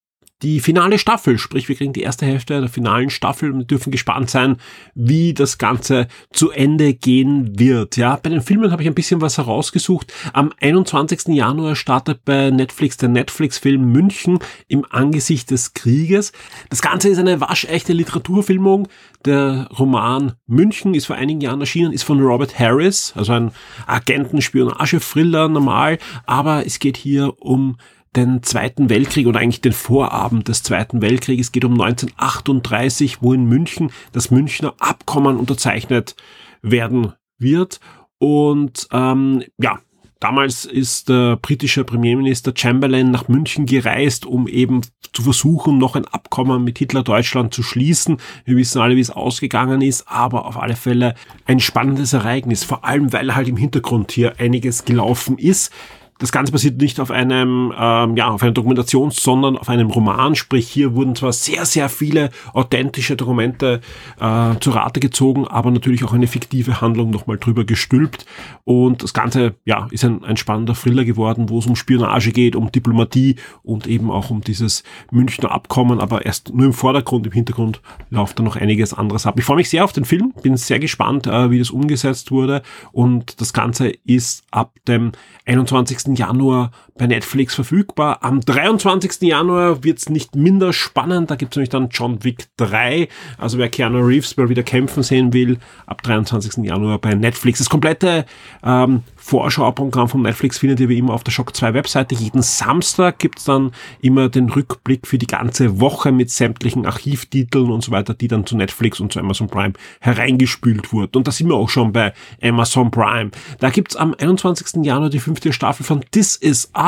die 0.44 0.60
finale 0.60 0.98
Staffel, 0.98 1.38
sprich 1.38 1.70
wir 1.70 1.74
kriegen 1.74 1.94
die 1.94 2.02
erste 2.02 2.26
Hälfte 2.26 2.60
der 2.60 2.68
finalen 2.68 3.08
Staffel 3.08 3.50
und 3.50 3.70
dürfen 3.70 3.90
gespannt 3.90 4.28
sein, 4.28 4.58
wie 4.94 5.32
das 5.32 5.56
Ganze 5.56 6.06
zu 6.32 6.50
Ende 6.50 6.92
gehen 6.92 7.58
wird. 7.58 7.96
Ja, 7.96 8.16
bei 8.22 8.28
den 8.28 8.42
Filmen 8.42 8.70
habe 8.70 8.82
ich 8.82 8.88
ein 8.88 8.94
bisschen 8.94 9.22
was 9.22 9.38
herausgesucht. 9.38 10.12
Am 10.34 10.52
21. 10.60 11.28
Januar 11.28 11.76
startet 11.76 12.26
bei 12.26 12.50
Netflix 12.50 12.98
der 12.98 13.08
Netflix-Film 13.08 13.90
München 13.90 14.38
im 14.68 14.84
Angesicht 14.90 15.50
des 15.50 15.72
Krieges. 15.72 16.32
Das 16.68 16.82
Ganze 16.82 17.08
ist 17.08 17.18
eine 17.18 17.40
waschechte 17.40 17.94
Literaturfilmung. 17.94 18.88
Der 19.24 19.68
Roman 19.78 20.34
München 20.46 20.92
ist 20.92 21.06
vor 21.06 21.16
einigen 21.16 21.40
Jahren 21.40 21.60
erschienen, 21.60 21.92
ist 21.92 22.02
von 22.02 22.20
Robert 22.20 22.58
Harris, 22.58 23.14
also 23.16 23.32
ein 23.32 23.50
Agenten-Spionage-Thriller 23.86 25.48
normal, 25.48 25.98
aber 26.26 26.66
es 26.66 26.78
geht 26.78 26.98
hier 26.98 27.32
um 27.40 27.78
den 28.16 28.42
Zweiten 28.42 28.90
Weltkrieg 28.90 29.26
oder 29.26 29.40
eigentlich 29.40 29.60
den 29.60 29.72
Vorabend 29.72 30.48
des 30.48 30.62
Zweiten 30.62 31.02
Weltkrieges. 31.02 31.48
Es 31.48 31.52
geht 31.52 31.64
um 31.64 31.72
1938, 31.72 33.22
wo 33.22 33.32
in 33.32 33.44
München 33.44 33.90
das 34.12 34.30
Münchner 34.30 34.74
Abkommen 34.78 35.36
unterzeichnet 35.36 36.16
werden 36.62 37.12
wird. 37.38 37.80
Und 38.18 38.88
ähm, 38.92 39.42
ja, 39.58 39.80
damals 40.20 40.64
ist 40.64 41.08
der 41.08 41.36
britische 41.36 41.84
Premierminister 41.84 42.52
Chamberlain 42.54 43.10
nach 43.10 43.28
München 43.28 43.66
gereist, 43.66 44.24
um 44.24 44.48
eben 44.48 44.80
zu 45.12 45.22
versuchen, 45.22 45.78
noch 45.78 45.96
ein 45.96 46.06
Abkommen 46.06 46.64
mit 46.64 46.78
Hitler-Deutschland 46.78 47.52
zu 47.52 47.62
schließen. 47.62 48.18
Wir 48.44 48.56
wissen 48.56 48.80
alle, 48.80 48.96
wie 48.96 49.00
es 49.00 49.10
ausgegangen 49.10 49.82
ist, 49.82 50.08
aber 50.08 50.46
auf 50.46 50.56
alle 50.56 50.76
Fälle 50.76 51.14
ein 51.44 51.60
spannendes 51.60 52.12
Ereignis, 52.12 52.64
vor 52.64 52.84
allem 52.84 53.12
weil 53.12 53.34
halt 53.34 53.48
im 53.48 53.56
Hintergrund 53.56 54.12
hier 54.12 54.38
einiges 54.38 54.84
gelaufen 54.84 55.38
ist 55.38 55.72
das 56.18 56.30
Ganze 56.30 56.52
basiert 56.52 56.80
nicht 56.80 57.00
auf 57.00 57.10
einem, 57.10 57.72
ähm, 57.76 58.16
ja, 58.16 58.28
auf 58.28 58.42
einer 58.42 58.52
Dokumentation, 58.52 59.10
sondern 59.10 59.58
auf 59.58 59.68
einem 59.68 59.90
Roman. 59.90 60.34
Sprich, 60.36 60.68
hier 60.68 60.94
wurden 60.94 61.16
zwar 61.16 61.32
sehr, 61.32 61.64
sehr 61.64 61.88
viele 61.88 62.30
authentische 62.52 63.16
Dokumente 63.16 63.80
äh, 64.20 64.54
zu 64.60 64.70
Rate 64.70 65.00
gezogen, 65.00 65.46
aber 65.48 65.70
natürlich 65.70 66.04
auch 66.04 66.12
eine 66.12 66.26
fiktive 66.26 66.80
Handlung 66.80 67.10
nochmal 67.10 67.38
drüber 67.38 67.64
gestülpt. 67.64 68.26
Und 68.62 69.02
das 69.02 69.12
Ganze, 69.12 69.54
ja, 69.64 69.88
ist 69.90 70.04
ein, 70.04 70.24
ein 70.24 70.36
spannender 70.36 70.74
Thriller 70.74 71.04
geworden, 71.04 71.48
wo 71.48 71.58
es 71.58 71.66
um 71.66 71.74
Spionage 71.74 72.32
geht, 72.32 72.54
um 72.54 72.70
Diplomatie 72.70 73.36
und 73.62 73.86
eben 73.86 74.10
auch 74.10 74.30
um 74.30 74.40
dieses 74.40 74.84
Münchner 75.10 75.50
Abkommen, 75.50 76.00
aber 76.00 76.24
erst 76.24 76.54
nur 76.54 76.66
im 76.66 76.72
Vordergrund, 76.72 77.26
im 77.26 77.32
Hintergrund 77.32 77.80
läuft 78.10 78.38
da 78.38 78.42
noch 78.42 78.56
einiges 78.56 78.94
anderes 78.94 79.26
ab. 79.26 79.38
Ich 79.38 79.44
freue 79.44 79.56
mich 79.56 79.68
sehr 79.68 79.84
auf 79.84 79.92
den 79.92 80.04
Film, 80.04 80.32
bin 80.42 80.56
sehr 80.56 80.78
gespannt, 80.78 81.26
äh, 81.26 81.50
wie 81.50 81.58
das 81.58 81.70
umgesetzt 81.70 82.30
wurde 82.30 82.62
und 82.92 83.40
das 83.40 83.52
Ganze 83.52 83.92
ist 84.04 84.44
ab 84.50 84.72
dem 84.86 85.12
21. 85.46 86.03
Januar 86.12 86.70
bei 86.96 87.08
Netflix 87.08 87.56
verfügbar. 87.56 88.18
Am 88.22 88.40
23. 88.40 89.22
Januar 89.22 89.82
wird's 89.82 90.08
nicht 90.08 90.36
minder 90.36 90.72
spannend. 90.72 91.28
Da 91.28 91.34
gibt's 91.34 91.56
nämlich 91.56 91.70
dann 91.70 91.88
John 91.90 92.22
Wick 92.22 92.46
3. 92.56 93.08
Also 93.36 93.58
wer 93.58 93.68
Keanu 93.68 93.98
Reeves 93.98 94.36
mal 94.36 94.48
wieder 94.48 94.62
kämpfen 94.62 95.02
sehen 95.02 95.32
will, 95.32 95.58
ab 95.86 96.02
23. 96.02 96.64
Januar 96.64 96.98
bei 96.98 97.14
Netflix. 97.14 97.58
Das 97.58 97.68
komplette 97.68 98.26
ähm, 98.62 99.02
Vorschauprogramm 99.16 100.08
von 100.08 100.22
Netflix 100.22 100.58
findet 100.58 100.78
ihr 100.78 100.88
wie 100.88 100.98
immer 100.98 101.14
auf 101.14 101.24
der 101.24 101.32
Shock 101.32 101.56
2 101.56 101.74
Webseite. 101.74 102.14
Jeden 102.14 102.42
Samstag 102.42 103.18
gibt's 103.18 103.42
dann 103.42 103.72
immer 104.00 104.28
den 104.28 104.48
Rückblick 104.48 105.08
für 105.08 105.18
die 105.18 105.26
ganze 105.26 105.80
Woche 105.80 106.12
mit 106.12 106.30
sämtlichen 106.30 106.86
Archivtiteln 106.86 107.72
und 107.72 107.82
so 107.82 107.90
weiter, 107.90 108.14
die 108.14 108.28
dann 108.28 108.46
zu 108.46 108.56
Netflix 108.56 109.00
und 109.00 109.12
zu 109.12 109.18
Amazon 109.18 109.48
Prime 109.48 109.72
hereingespült 109.98 110.92
wurden. 110.92 111.16
Und 111.16 111.26
da 111.26 111.32
sind 111.32 111.48
wir 111.48 111.56
auch 111.56 111.70
schon 111.70 111.92
bei 111.92 112.12
Amazon 112.40 112.92
Prime. 112.92 113.32
Da 113.58 113.70
gibt's 113.70 113.96
am 113.96 114.14
21. 114.16 114.84
Januar 114.84 115.10
die 115.10 115.18
fünfte 115.18 115.52
Staffel 115.52 115.84
von 115.84 116.04
This 116.12 116.36
Is 116.36 116.70
Us. 116.76 116.83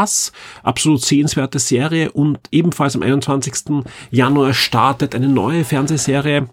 Absolut 0.62 1.02
sehenswerte 1.02 1.58
Serie. 1.58 2.12
Und 2.12 2.38
ebenfalls 2.50 2.96
am 2.96 3.02
21. 3.02 3.84
Januar 4.10 4.54
startet 4.54 5.14
eine 5.14 5.28
neue 5.28 5.64
Fernsehserie. 5.64 6.48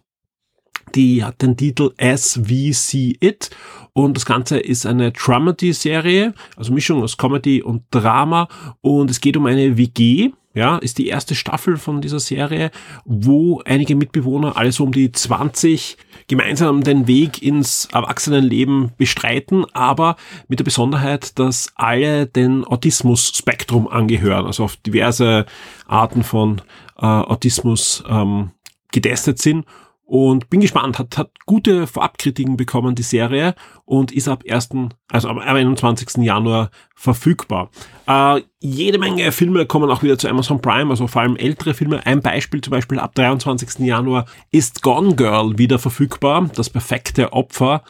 Die 0.96 1.24
hat 1.24 1.42
den 1.42 1.58
Titel 1.58 1.92
As 1.98 2.40
We 2.48 2.74
See 2.74 3.18
It. 3.20 3.50
Und 3.94 4.16
das 4.16 4.26
Ganze 4.26 4.60
ist 4.60 4.86
eine 4.86 5.12
Dramedy-Serie, 5.12 6.34
also 6.56 6.74
Mischung 6.74 7.04
aus 7.04 7.18
Comedy 7.18 7.62
und 7.62 7.84
Drama. 7.92 8.48
Und 8.82 9.12
es 9.12 9.22
geht 9.22 9.38
um 9.38 9.46
eine 9.46 9.78
WG, 9.78 10.32
ja, 10.56 10.78
ist 10.78 10.98
die 10.98 11.08
erste 11.08 11.36
Staffel 11.36 11.78
von 11.78 12.02
dieser 12.02 12.20
Serie, 12.20 12.72
wo 13.06 13.62
einige 13.66 13.96
Mitbewohner, 13.96 14.58
alles 14.58 14.80
um 14.80 14.92
die 14.92 15.12
20, 15.12 15.98
gemeinsam 16.28 16.84
den 16.84 17.08
Weg 17.08 17.42
ins 17.42 17.88
Erwachsenenleben 17.92 18.92
bestreiten, 18.98 19.66
aber 19.74 20.16
mit 20.48 20.60
der 20.60 20.66
Besonderheit, 20.66 21.38
dass 21.40 21.72
alle 21.76 22.28
den 22.28 22.64
Autismus-Spektrum 22.66 23.88
angehören, 23.88 24.46
also 24.46 24.64
auf 24.64 24.76
diverse 24.78 25.46
Arten 25.88 26.24
von 26.24 26.62
äh, 26.98 27.06
Autismus 27.06 28.04
ähm, 28.08 28.52
getestet 28.92 29.40
sind 29.40 29.66
und 30.14 30.52
bin 30.52 30.62
gespannt, 30.62 31.00
hat, 31.00 31.18
hat 31.18 31.32
gute 31.48 31.88
Vorabkritiken 31.88 32.56
bekommen, 32.56 32.94
die 32.94 33.02
Serie, 33.02 33.56
und 33.84 34.12
ist 34.12 34.28
ab 34.28 34.44
1., 34.48 34.70
also 35.12 35.28
am 35.28 35.40
21. 35.40 36.24
Januar 36.24 36.70
verfügbar. 36.94 37.72
Äh, 38.06 38.42
jede 38.60 39.00
Menge 39.00 39.32
Filme 39.32 39.66
kommen 39.66 39.90
auch 39.90 40.04
wieder 40.04 40.20
zu 40.20 40.30
Amazon 40.30 40.62
Prime, 40.62 40.92
also 40.92 41.08
vor 41.08 41.24
allem 41.24 41.36
ältere 41.36 41.74
Filme. 41.74 42.06
Ein 42.06 42.22
Beispiel 42.22 42.62
zum 42.62 42.70
Beispiel 42.70 43.00
ab 43.00 43.16
23. 43.16 43.80
Januar 43.88 44.26
ist 44.52 44.84
Gone 44.84 45.16
Girl 45.16 45.58
wieder 45.58 45.80
verfügbar, 45.80 46.48
das 46.54 46.70
perfekte 46.70 47.34
Opfer. 47.34 47.82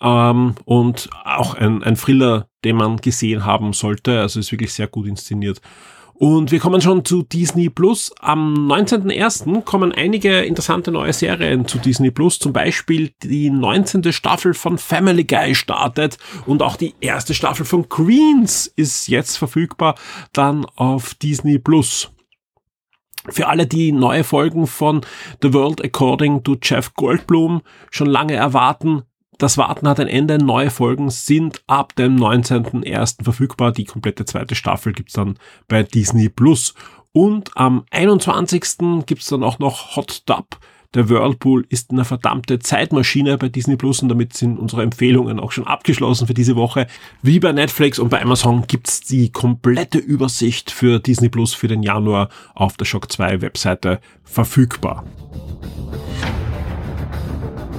Ähm, 0.00 0.54
und 0.66 1.10
auch 1.24 1.56
ein, 1.56 1.82
ein 1.82 1.96
Thriller, 1.96 2.46
den 2.64 2.76
man 2.76 2.98
gesehen 2.98 3.44
haben 3.44 3.72
sollte. 3.72 4.20
Also 4.20 4.38
ist 4.38 4.52
wirklich 4.52 4.72
sehr 4.72 4.86
gut 4.86 5.08
inszeniert. 5.08 5.60
Und 6.16 6.52
wir 6.52 6.60
kommen 6.60 6.80
schon 6.80 7.04
zu 7.04 7.22
Disney 7.22 7.68
Plus. 7.68 8.12
Am 8.20 8.54
19.01. 8.70 9.62
kommen 9.62 9.90
einige 9.90 10.42
interessante 10.42 10.92
neue 10.92 11.12
Serien 11.12 11.66
zu 11.66 11.78
Disney 11.78 12.12
Plus. 12.12 12.38
Zum 12.38 12.52
Beispiel 12.52 13.12
die 13.22 13.50
19. 13.50 14.12
Staffel 14.12 14.54
von 14.54 14.78
Family 14.78 15.24
Guy 15.24 15.56
startet 15.56 16.18
und 16.46 16.62
auch 16.62 16.76
die 16.76 16.94
erste 17.00 17.34
Staffel 17.34 17.66
von 17.66 17.88
Queens 17.88 18.66
ist 18.76 19.08
jetzt 19.08 19.36
verfügbar 19.36 19.96
dann 20.32 20.64
auf 20.76 21.14
Disney 21.14 21.58
Plus. 21.58 22.10
Für 23.28 23.48
alle, 23.48 23.66
die 23.66 23.90
neue 23.90 24.22
Folgen 24.22 24.66
von 24.66 25.00
The 25.42 25.52
World 25.52 25.82
According 25.82 26.44
to 26.44 26.56
Jeff 26.62 26.94
Goldblum 26.94 27.62
schon 27.90 28.06
lange 28.06 28.34
erwarten, 28.34 29.02
das 29.38 29.58
Warten 29.58 29.88
hat 29.88 30.00
ein 30.00 30.08
Ende. 30.08 30.38
Neue 30.38 30.70
Folgen 30.70 31.10
sind 31.10 31.62
ab 31.66 31.94
dem 31.96 32.16
19.01. 32.16 33.24
verfügbar. 33.24 33.72
Die 33.72 33.84
komplette 33.84 34.24
zweite 34.24 34.54
Staffel 34.54 34.92
gibt's 34.92 35.14
dann 35.14 35.38
bei 35.68 35.82
Disney 35.82 36.28
Plus. 36.28 36.74
Und 37.12 37.50
am 37.56 37.84
21. 37.90 39.04
gibt's 39.06 39.28
dann 39.28 39.42
auch 39.42 39.58
noch 39.58 39.96
Hot 39.96 40.22
Dub. 40.26 40.58
Der 40.94 41.08
Whirlpool 41.08 41.66
ist 41.68 41.90
eine 41.90 42.04
verdammte 42.04 42.60
Zeitmaschine 42.60 43.36
bei 43.36 43.48
Disney 43.48 43.76
Plus 43.76 44.00
und 44.00 44.08
damit 44.08 44.34
sind 44.34 44.58
unsere 44.58 44.82
Empfehlungen 44.82 45.40
auch 45.40 45.50
schon 45.50 45.66
abgeschlossen 45.66 46.28
für 46.28 46.34
diese 46.34 46.54
Woche. 46.54 46.86
Wie 47.20 47.40
bei 47.40 47.52
Netflix 47.52 47.98
und 47.98 48.10
bei 48.10 48.22
Amazon 48.22 48.64
gibt's 48.68 49.00
die 49.00 49.32
komplette 49.32 49.98
Übersicht 49.98 50.70
für 50.70 51.00
Disney 51.00 51.28
Plus 51.28 51.52
für 51.52 51.66
den 51.66 51.82
Januar 51.82 52.28
auf 52.54 52.76
der 52.76 52.84
Shock 52.84 53.10
2 53.10 53.42
Webseite 53.42 54.00
verfügbar. 54.22 55.04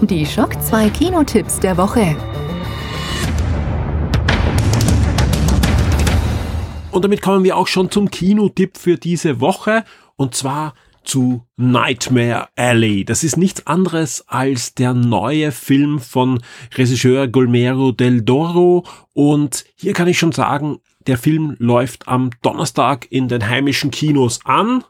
Die 0.08 0.24
Schock 0.24 0.62
2 0.62 0.90
Kinotipps 0.90 1.60
der 1.60 1.78
Woche. 1.78 2.16
Und 6.92 7.04
damit 7.04 7.24
kommen 7.24 7.44
wir 7.44 7.58
auch 7.58 7.66
schon 7.66 7.90
zum 7.90 8.12
Kinotipp 8.12 8.78
für 8.78 8.98
diese 8.98 9.42
Woche. 9.42 9.84
Und 10.16 10.36
zwar 10.36 10.76
zu 11.06 11.42
Nightmare 11.58 12.50
Alley. 12.56 13.04
Das 13.04 13.24
ist 13.24 13.38
nichts 13.38 13.66
anderes 13.66 14.24
als 14.28 14.76
der 14.76 14.94
neue 14.94 15.52
Film 15.52 16.00
von 16.00 16.40
Regisseur 16.76 17.28
Golmero 17.28 17.92
del 17.92 18.22
Doro. 18.22 18.84
Und 19.14 19.66
hier 19.76 19.94
kann 19.94 20.08
ich 20.08 20.20
schon 20.20 20.34
sagen, 20.34 20.78
der 21.08 21.18
Film 21.18 21.56
läuft 21.58 22.08
am 22.08 22.30
Donnerstag 22.44 23.08
in 23.10 23.28
den 23.28 23.50
heimischen 23.50 23.90
Kinos 23.90 24.40
an. 24.44 24.84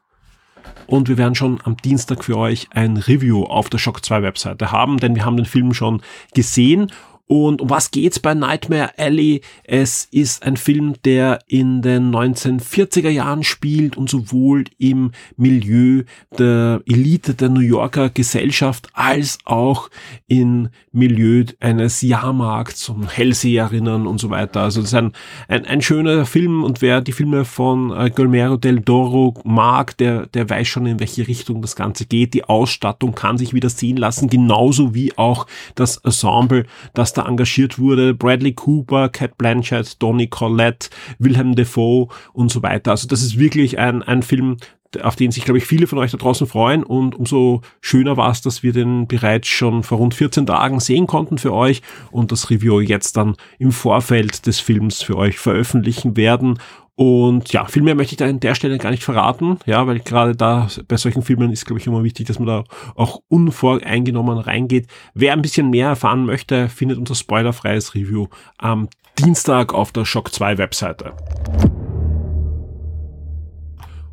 Und 0.87 1.09
wir 1.09 1.17
werden 1.17 1.35
schon 1.35 1.59
am 1.63 1.77
Dienstag 1.77 2.23
für 2.23 2.37
euch 2.37 2.67
ein 2.71 2.97
Review 2.97 3.43
auf 3.43 3.69
der 3.69 3.77
Shock 3.77 4.05
2 4.05 4.21
Webseite 4.21 4.71
haben, 4.71 4.97
denn 4.97 5.15
wir 5.15 5.25
haben 5.25 5.37
den 5.37 5.45
Film 5.45 5.73
schon 5.73 6.01
gesehen 6.33 6.91
und 7.27 7.61
um 7.61 7.69
was 7.71 7.89
geht's 7.89 8.19
bei 8.19 8.35
Nightmare 8.35 8.91
Alley? 8.97 9.41
Es 9.63 10.07
ist 10.11 10.43
ein 10.43 10.57
Film, 10.57 10.93
der 11.05 11.39
in 11.47 11.81
den 11.81 12.13
1940er 12.13 13.09
Jahren 13.09 13.43
spielt 13.43 13.97
und 13.97 14.09
sowohl 14.09 14.65
im 14.77 15.11
Milieu 15.35 16.03
der 16.37 16.81
Elite 16.85 17.33
der 17.33 17.49
New 17.49 17.61
Yorker 17.61 18.09
Gesellschaft 18.09 18.89
als 18.93 19.39
auch 19.43 19.89
im 20.27 20.69
Milieu 20.91 21.45
eines 21.59 22.01
Jahrmarkts 22.03 22.89
und 22.89 23.07
Hellseherinnen 23.07 24.05
und 24.05 24.19
so 24.19 24.29
weiter. 24.29 24.61
Also 24.61 24.81
es 24.81 24.87
ist 24.87 24.93
ein, 24.93 25.13
ein, 25.47 25.65
ein 25.65 25.81
schöner 25.81 26.25
Film 26.25 26.63
und 26.63 26.83
wer 26.83 27.01
die 27.01 27.11
Filme 27.11 27.43
von 27.43 27.91
äh, 27.91 28.11
Guillermo 28.11 28.57
del 28.57 28.83
Toro 28.83 29.33
mag, 29.43 29.97
der, 29.97 30.27
der 30.27 30.47
weiß 30.47 30.67
schon, 30.67 30.85
in 30.85 30.99
welche 30.99 31.27
Richtung 31.27 31.63
das 31.63 31.75
Ganze 31.75 32.05
geht. 32.05 32.35
Die 32.35 32.43
Ausstattung 32.43 33.15
kann 33.15 33.39
sich 33.39 33.53
wieder 33.53 33.69
sehen 33.69 33.97
lassen, 33.97 34.29
genauso 34.29 34.93
wie 34.93 35.17
auch 35.17 35.47
das 35.73 35.97
Ensemble, 35.97 36.67
das 36.93 37.14
da 37.17 37.25
engagiert 37.25 37.79
wurde. 37.79 38.13
Bradley 38.13 38.53
Cooper, 38.53 39.09
Cat 39.09 39.37
Blanchett, 39.37 40.01
Donny 40.01 40.27
Collette, 40.27 40.89
Wilhelm 41.19 41.55
Defoe 41.55 42.07
und 42.33 42.51
so 42.51 42.63
weiter. 42.63 42.91
Also 42.91 43.07
das 43.07 43.21
ist 43.21 43.39
wirklich 43.39 43.79
ein, 43.79 44.03
ein 44.03 44.21
Film, 44.21 44.57
auf 45.01 45.15
den 45.15 45.31
sich, 45.31 45.45
glaube 45.45 45.57
ich, 45.57 45.65
viele 45.65 45.87
von 45.87 45.99
euch 45.99 46.11
da 46.11 46.17
draußen 46.17 46.47
freuen. 46.47 46.83
Und 46.83 47.15
umso 47.15 47.61
schöner 47.81 48.17
war 48.17 48.31
es, 48.31 48.41
dass 48.41 48.63
wir 48.63 48.73
den 48.73 49.07
bereits 49.07 49.47
schon 49.47 49.83
vor 49.83 49.97
rund 49.97 50.13
14 50.13 50.45
Tagen 50.45 50.79
sehen 50.79 51.07
konnten 51.07 51.37
für 51.37 51.53
euch 51.53 51.81
und 52.11 52.31
das 52.31 52.49
Review 52.49 52.79
jetzt 52.79 53.17
dann 53.17 53.35
im 53.59 53.71
Vorfeld 53.71 54.45
des 54.45 54.59
Films 54.59 55.01
für 55.01 55.17
euch 55.17 55.37
veröffentlichen 55.37 56.17
werden. 56.17 56.59
Und 56.97 57.51
ja, 57.51 57.65
viel 57.65 57.81
mehr 57.83 57.95
möchte 57.95 58.13
ich 58.13 58.17
da 58.17 58.25
an 58.25 58.39
der 58.39 58.55
Stelle 58.55 58.77
gar 58.77 58.91
nicht 58.91 59.03
verraten, 59.03 59.59
ja, 59.65 59.85
weil 59.85 59.99
gerade 59.99 60.33
da 60.33 60.69
bei 60.87 60.95
solchen 60.95 61.23
Filmen 61.23 61.51
ist, 61.51 61.65
glaube 61.65 61.79
ich, 61.79 61.87
immer 61.87 62.03
wichtig, 62.05 62.27
dass 62.27 62.39
man 62.39 62.47
da 62.47 62.63
auch 62.95 63.21
unvoreingenommen 63.27 64.37
reingeht. 64.37 64.87
Wer 65.13 65.33
ein 65.33 65.41
bisschen 65.41 65.69
mehr 65.69 65.89
erfahren 65.89 66.25
möchte, 66.25 66.69
findet 66.69 66.97
unser 66.97 67.15
spoilerfreies 67.15 67.95
Review 67.95 68.27
am 68.57 68.87
Dienstag 69.19 69.73
auf 69.73 69.91
der 69.91 70.05
Shock 70.05 70.33
2 70.33 70.57
Webseite. 70.57 71.11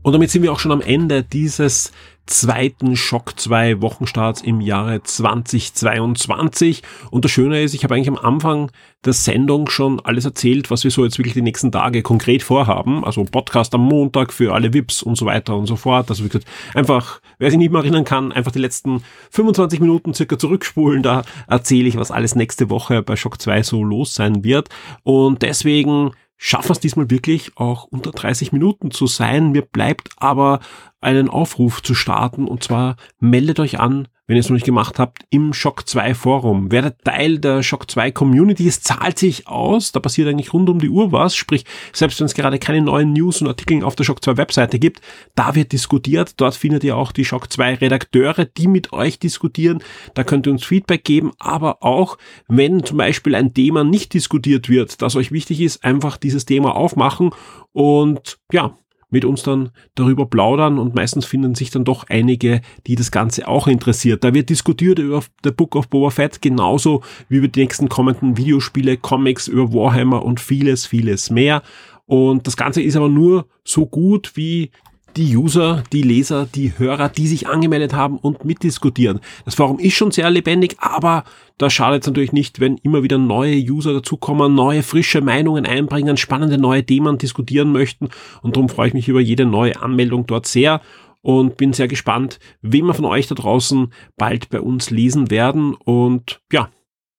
Und 0.02 0.12
damit 0.12 0.30
sind 0.30 0.42
wir 0.42 0.52
auch 0.52 0.58
schon 0.58 0.72
am 0.72 0.80
Ende 0.80 1.22
dieses 1.22 1.92
zweiten 2.26 2.96
Schock 2.96 3.38
2 3.38 3.80
Wochenstarts 3.80 4.42
im 4.42 4.60
Jahre 4.60 5.02
2022. 5.02 6.82
Und 7.10 7.24
das 7.24 7.32
Schöne 7.32 7.62
ist, 7.62 7.74
ich 7.74 7.84
habe 7.84 7.94
eigentlich 7.94 8.08
am 8.08 8.18
Anfang 8.18 8.70
der 9.04 9.12
Sendung 9.12 9.68
schon 9.68 10.00
alles 10.00 10.24
erzählt, 10.24 10.70
was 10.70 10.84
wir 10.84 10.90
so 10.90 11.04
jetzt 11.04 11.18
wirklich 11.18 11.34
die 11.34 11.42
nächsten 11.42 11.72
Tage 11.72 12.02
konkret 12.02 12.42
vorhaben. 12.42 13.04
Also 13.04 13.24
Podcast 13.24 13.74
am 13.74 13.82
Montag 13.82 14.32
für 14.32 14.54
alle 14.54 14.72
VIPs 14.72 15.02
und 15.02 15.16
so 15.16 15.26
weiter 15.26 15.56
und 15.56 15.66
so 15.66 15.76
fort. 15.76 16.08
Also 16.10 16.24
gesagt, 16.24 16.46
einfach, 16.74 17.20
wer 17.38 17.50
sich 17.50 17.58
nicht 17.58 17.72
mehr 17.72 17.80
erinnern 17.80 18.04
kann, 18.04 18.32
einfach 18.32 18.52
die 18.52 18.60
letzten 18.60 19.02
25 19.30 19.80
Minuten 19.80 20.14
circa 20.14 20.38
zurückspulen. 20.38 21.02
Da 21.02 21.22
erzähle 21.48 21.88
ich, 21.88 21.96
was 21.96 22.10
alles 22.10 22.34
nächste 22.36 22.70
Woche 22.70 23.02
bei 23.02 23.16
Schock 23.16 23.40
2 23.40 23.62
so 23.64 23.82
los 23.82 24.14
sein 24.14 24.44
wird. 24.44 24.68
Und 25.02 25.42
deswegen 25.42 26.12
schaffen 26.44 26.72
es 26.72 26.80
diesmal 26.80 27.08
wirklich 27.08 27.56
auch 27.56 27.84
unter 27.84 28.10
30 28.10 28.50
Minuten 28.50 28.90
zu 28.90 29.06
sein. 29.06 29.52
Mir 29.52 29.62
bleibt 29.62 30.10
aber 30.16 30.58
einen 31.00 31.28
Aufruf 31.28 31.84
zu 31.84 31.94
starten 31.94 32.48
und 32.48 32.64
zwar 32.64 32.96
meldet 33.20 33.60
euch 33.60 33.78
an, 33.78 34.08
wenn 34.32 34.36
ihr 34.36 34.40
es 34.40 34.48
noch 34.48 34.54
nicht 34.54 34.64
gemacht 34.64 34.98
habt, 34.98 35.26
im 35.28 35.52
Shock 35.52 35.86
2 35.86 36.14
Forum. 36.14 36.72
Werdet 36.72 37.04
Teil 37.04 37.38
der 37.38 37.62
Shock 37.62 37.90
2 37.90 38.12
Community. 38.12 38.66
Es 38.66 38.80
zahlt 38.80 39.18
sich 39.18 39.46
aus. 39.46 39.92
Da 39.92 40.00
passiert 40.00 40.26
eigentlich 40.26 40.54
rund 40.54 40.70
um 40.70 40.78
die 40.78 40.88
Uhr 40.88 41.12
was. 41.12 41.36
Sprich, 41.36 41.66
selbst 41.92 42.18
wenn 42.18 42.24
es 42.24 42.32
gerade 42.32 42.58
keine 42.58 42.80
neuen 42.80 43.12
News 43.12 43.42
und 43.42 43.48
Artikel 43.48 43.84
auf 43.84 43.94
der 43.94 44.04
Shock 44.04 44.24
2 44.24 44.38
Webseite 44.38 44.78
gibt, 44.78 45.02
da 45.34 45.54
wird 45.54 45.72
diskutiert. 45.72 46.40
Dort 46.40 46.54
findet 46.54 46.82
ihr 46.82 46.96
auch 46.96 47.12
die 47.12 47.26
Shock 47.26 47.52
2 47.52 47.74
Redakteure, 47.74 48.46
die 48.46 48.68
mit 48.68 48.94
euch 48.94 49.18
diskutieren. 49.18 49.82
Da 50.14 50.24
könnt 50.24 50.46
ihr 50.46 50.52
uns 50.52 50.64
Feedback 50.64 51.04
geben. 51.04 51.32
Aber 51.38 51.82
auch, 51.82 52.16
wenn 52.48 52.84
zum 52.84 52.96
Beispiel 52.96 53.34
ein 53.34 53.52
Thema 53.52 53.84
nicht 53.84 54.14
diskutiert 54.14 54.70
wird, 54.70 55.02
das 55.02 55.14
euch 55.14 55.30
wichtig 55.30 55.60
ist, 55.60 55.84
einfach 55.84 56.16
dieses 56.16 56.46
Thema 56.46 56.74
aufmachen 56.74 57.32
und 57.72 58.38
ja, 58.50 58.78
mit 59.12 59.24
uns 59.24 59.42
dann 59.42 59.70
darüber 59.94 60.26
plaudern 60.26 60.78
und 60.78 60.94
meistens 60.94 61.24
finden 61.24 61.54
sich 61.54 61.70
dann 61.70 61.84
doch 61.84 62.06
einige, 62.08 62.62
die 62.86 62.96
das 62.96 63.12
Ganze 63.12 63.46
auch 63.46 63.68
interessiert. 63.68 64.24
Da 64.24 64.34
wird 64.34 64.48
diskutiert 64.48 64.98
über 64.98 65.22
The 65.44 65.52
Book 65.52 65.76
of 65.76 65.88
Boba 65.88 66.10
Fett 66.10 66.42
genauso 66.42 67.02
wie 67.28 67.36
über 67.36 67.48
die 67.48 67.60
nächsten 67.60 67.88
kommenden 67.88 68.36
Videospiele, 68.36 68.96
Comics, 68.96 69.46
über 69.46 69.72
Warhammer 69.72 70.24
und 70.24 70.40
vieles, 70.40 70.86
vieles 70.86 71.30
mehr. 71.30 71.62
Und 72.06 72.46
das 72.46 72.56
Ganze 72.56 72.82
ist 72.82 72.96
aber 72.96 73.08
nur 73.08 73.46
so 73.64 73.86
gut 73.86 74.32
wie 74.34 74.70
die 75.16 75.36
User, 75.36 75.82
die 75.92 76.02
Leser, 76.02 76.46
die 76.46 76.78
Hörer, 76.78 77.08
die 77.08 77.26
sich 77.26 77.48
angemeldet 77.48 77.92
haben 77.92 78.18
und 78.18 78.44
mitdiskutieren. 78.44 79.20
Das 79.44 79.54
Forum 79.54 79.78
ist 79.78 79.94
schon 79.94 80.10
sehr 80.10 80.30
lebendig, 80.30 80.76
aber 80.78 81.24
da 81.58 81.70
schadet 81.70 82.02
es 82.02 82.06
natürlich 82.06 82.32
nicht, 82.32 82.60
wenn 82.60 82.78
immer 82.78 83.02
wieder 83.02 83.18
neue 83.18 83.56
User 83.56 83.92
dazukommen, 83.92 84.54
neue 84.54 84.82
frische 84.82 85.20
Meinungen 85.20 85.66
einbringen, 85.66 86.16
spannende 86.16 86.58
neue 86.58 86.84
Themen 86.84 87.18
diskutieren 87.18 87.72
möchten 87.72 88.08
und 88.42 88.56
darum 88.56 88.68
freue 88.68 88.88
ich 88.88 88.94
mich 88.94 89.08
über 89.08 89.20
jede 89.20 89.44
neue 89.44 89.80
Anmeldung 89.80 90.26
dort 90.26 90.46
sehr 90.46 90.80
und 91.20 91.56
bin 91.56 91.72
sehr 91.72 91.88
gespannt, 91.88 92.38
wen 92.62 92.86
wir 92.86 92.94
von 92.94 93.04
euch 93.04 93.28
da 93.28 93.34
draußen 93.34 93.92
bald 94.16 94.48
bei 94.48 94.60
uns 94.60 94.90
lesen 94.90 95.30
werden 95.30 95.74
und 95.74 96.40
ja, 96.52 96.70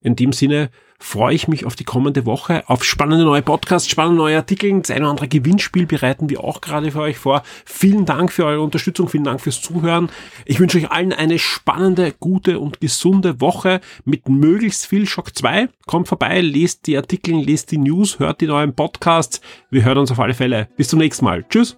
in 0.01 0.15
dem 0.15 0.33
Sinne 0.33 0.69
freue 1.03 1.35
ich 1.35 1.47
mich 1.47 1.65
auf 1.65 1.75
die 1.75 1.83
kommende 1.83 2.25
Woche, 2.25 2.63
auf 2.67 2.83
spannende 2.83 3.25
neue 3.25 3.41
Podcasts, 3.41 3.89
spannende 3.89 4.17
neue 4.17 4.37
Artikel. 4.37 4.79
Das 4.79 4.89
eine 4.89 5.01
oder 5.01 5.11
andere 5.11 5.27
Gewinnspiel 5.27 5.85
bereiten 5.85 6.29
wir 6.29 6.43
auch 6.43 6.61
gerade 6.61 6.91
für 6.91 7.01
euch 7.01 7.17
vor. 7.17 7.43
Vielen 7.65 8.05
Dank 8.05 8.31
für 8.31 8.45
eure 8.45 8.61
Unterstützung, 8.61 9.09
vielen 9.09 9.25
Dank 9.25 9.41
fürs 9.41 9.61
Zuhören. 9.61 10.09
Ich 10.45 10.59
wünsche 10.59 10.77
euch 10.77 10.91
allen 10.91 11.11
eine 11.11 11.39
spannende, 11.39 12.13
gute 12.19 12.59
und 12.59 12.79
gesunde 12.79 13.41
Woche 13.41 13.81
mit 14.05 14.29
möglichst 14.29 14.85
viel 14.85 15.05
Schock 15.05 15.35
2. 15.35 15.67
Kommt 15.85 16.07
vorbei, 16.07 16.39
lest 16.39 16.87
die 16.87 16.97
Artikel, 16.97 17.35
lest 17.35 17.71
die 17.71 17.77
News, 17.77 18.19
hört 18.19 18.39
die 18.39 18.47
neuen 18.47 18.73
Podcasts. 18.73 19.41
Wir 19.69 19.83
hören 19.83 19.97
uns 19.97 20.11
auf 20.11 20.19
alle 20.19 20.33
Fälle. 20.33 20.69
Bis 20.77 20.87
zum 20.87 20.99
nächsten 20.99 21.25
Mal. 21.25 21.45
Tschüss. 21.49 21.77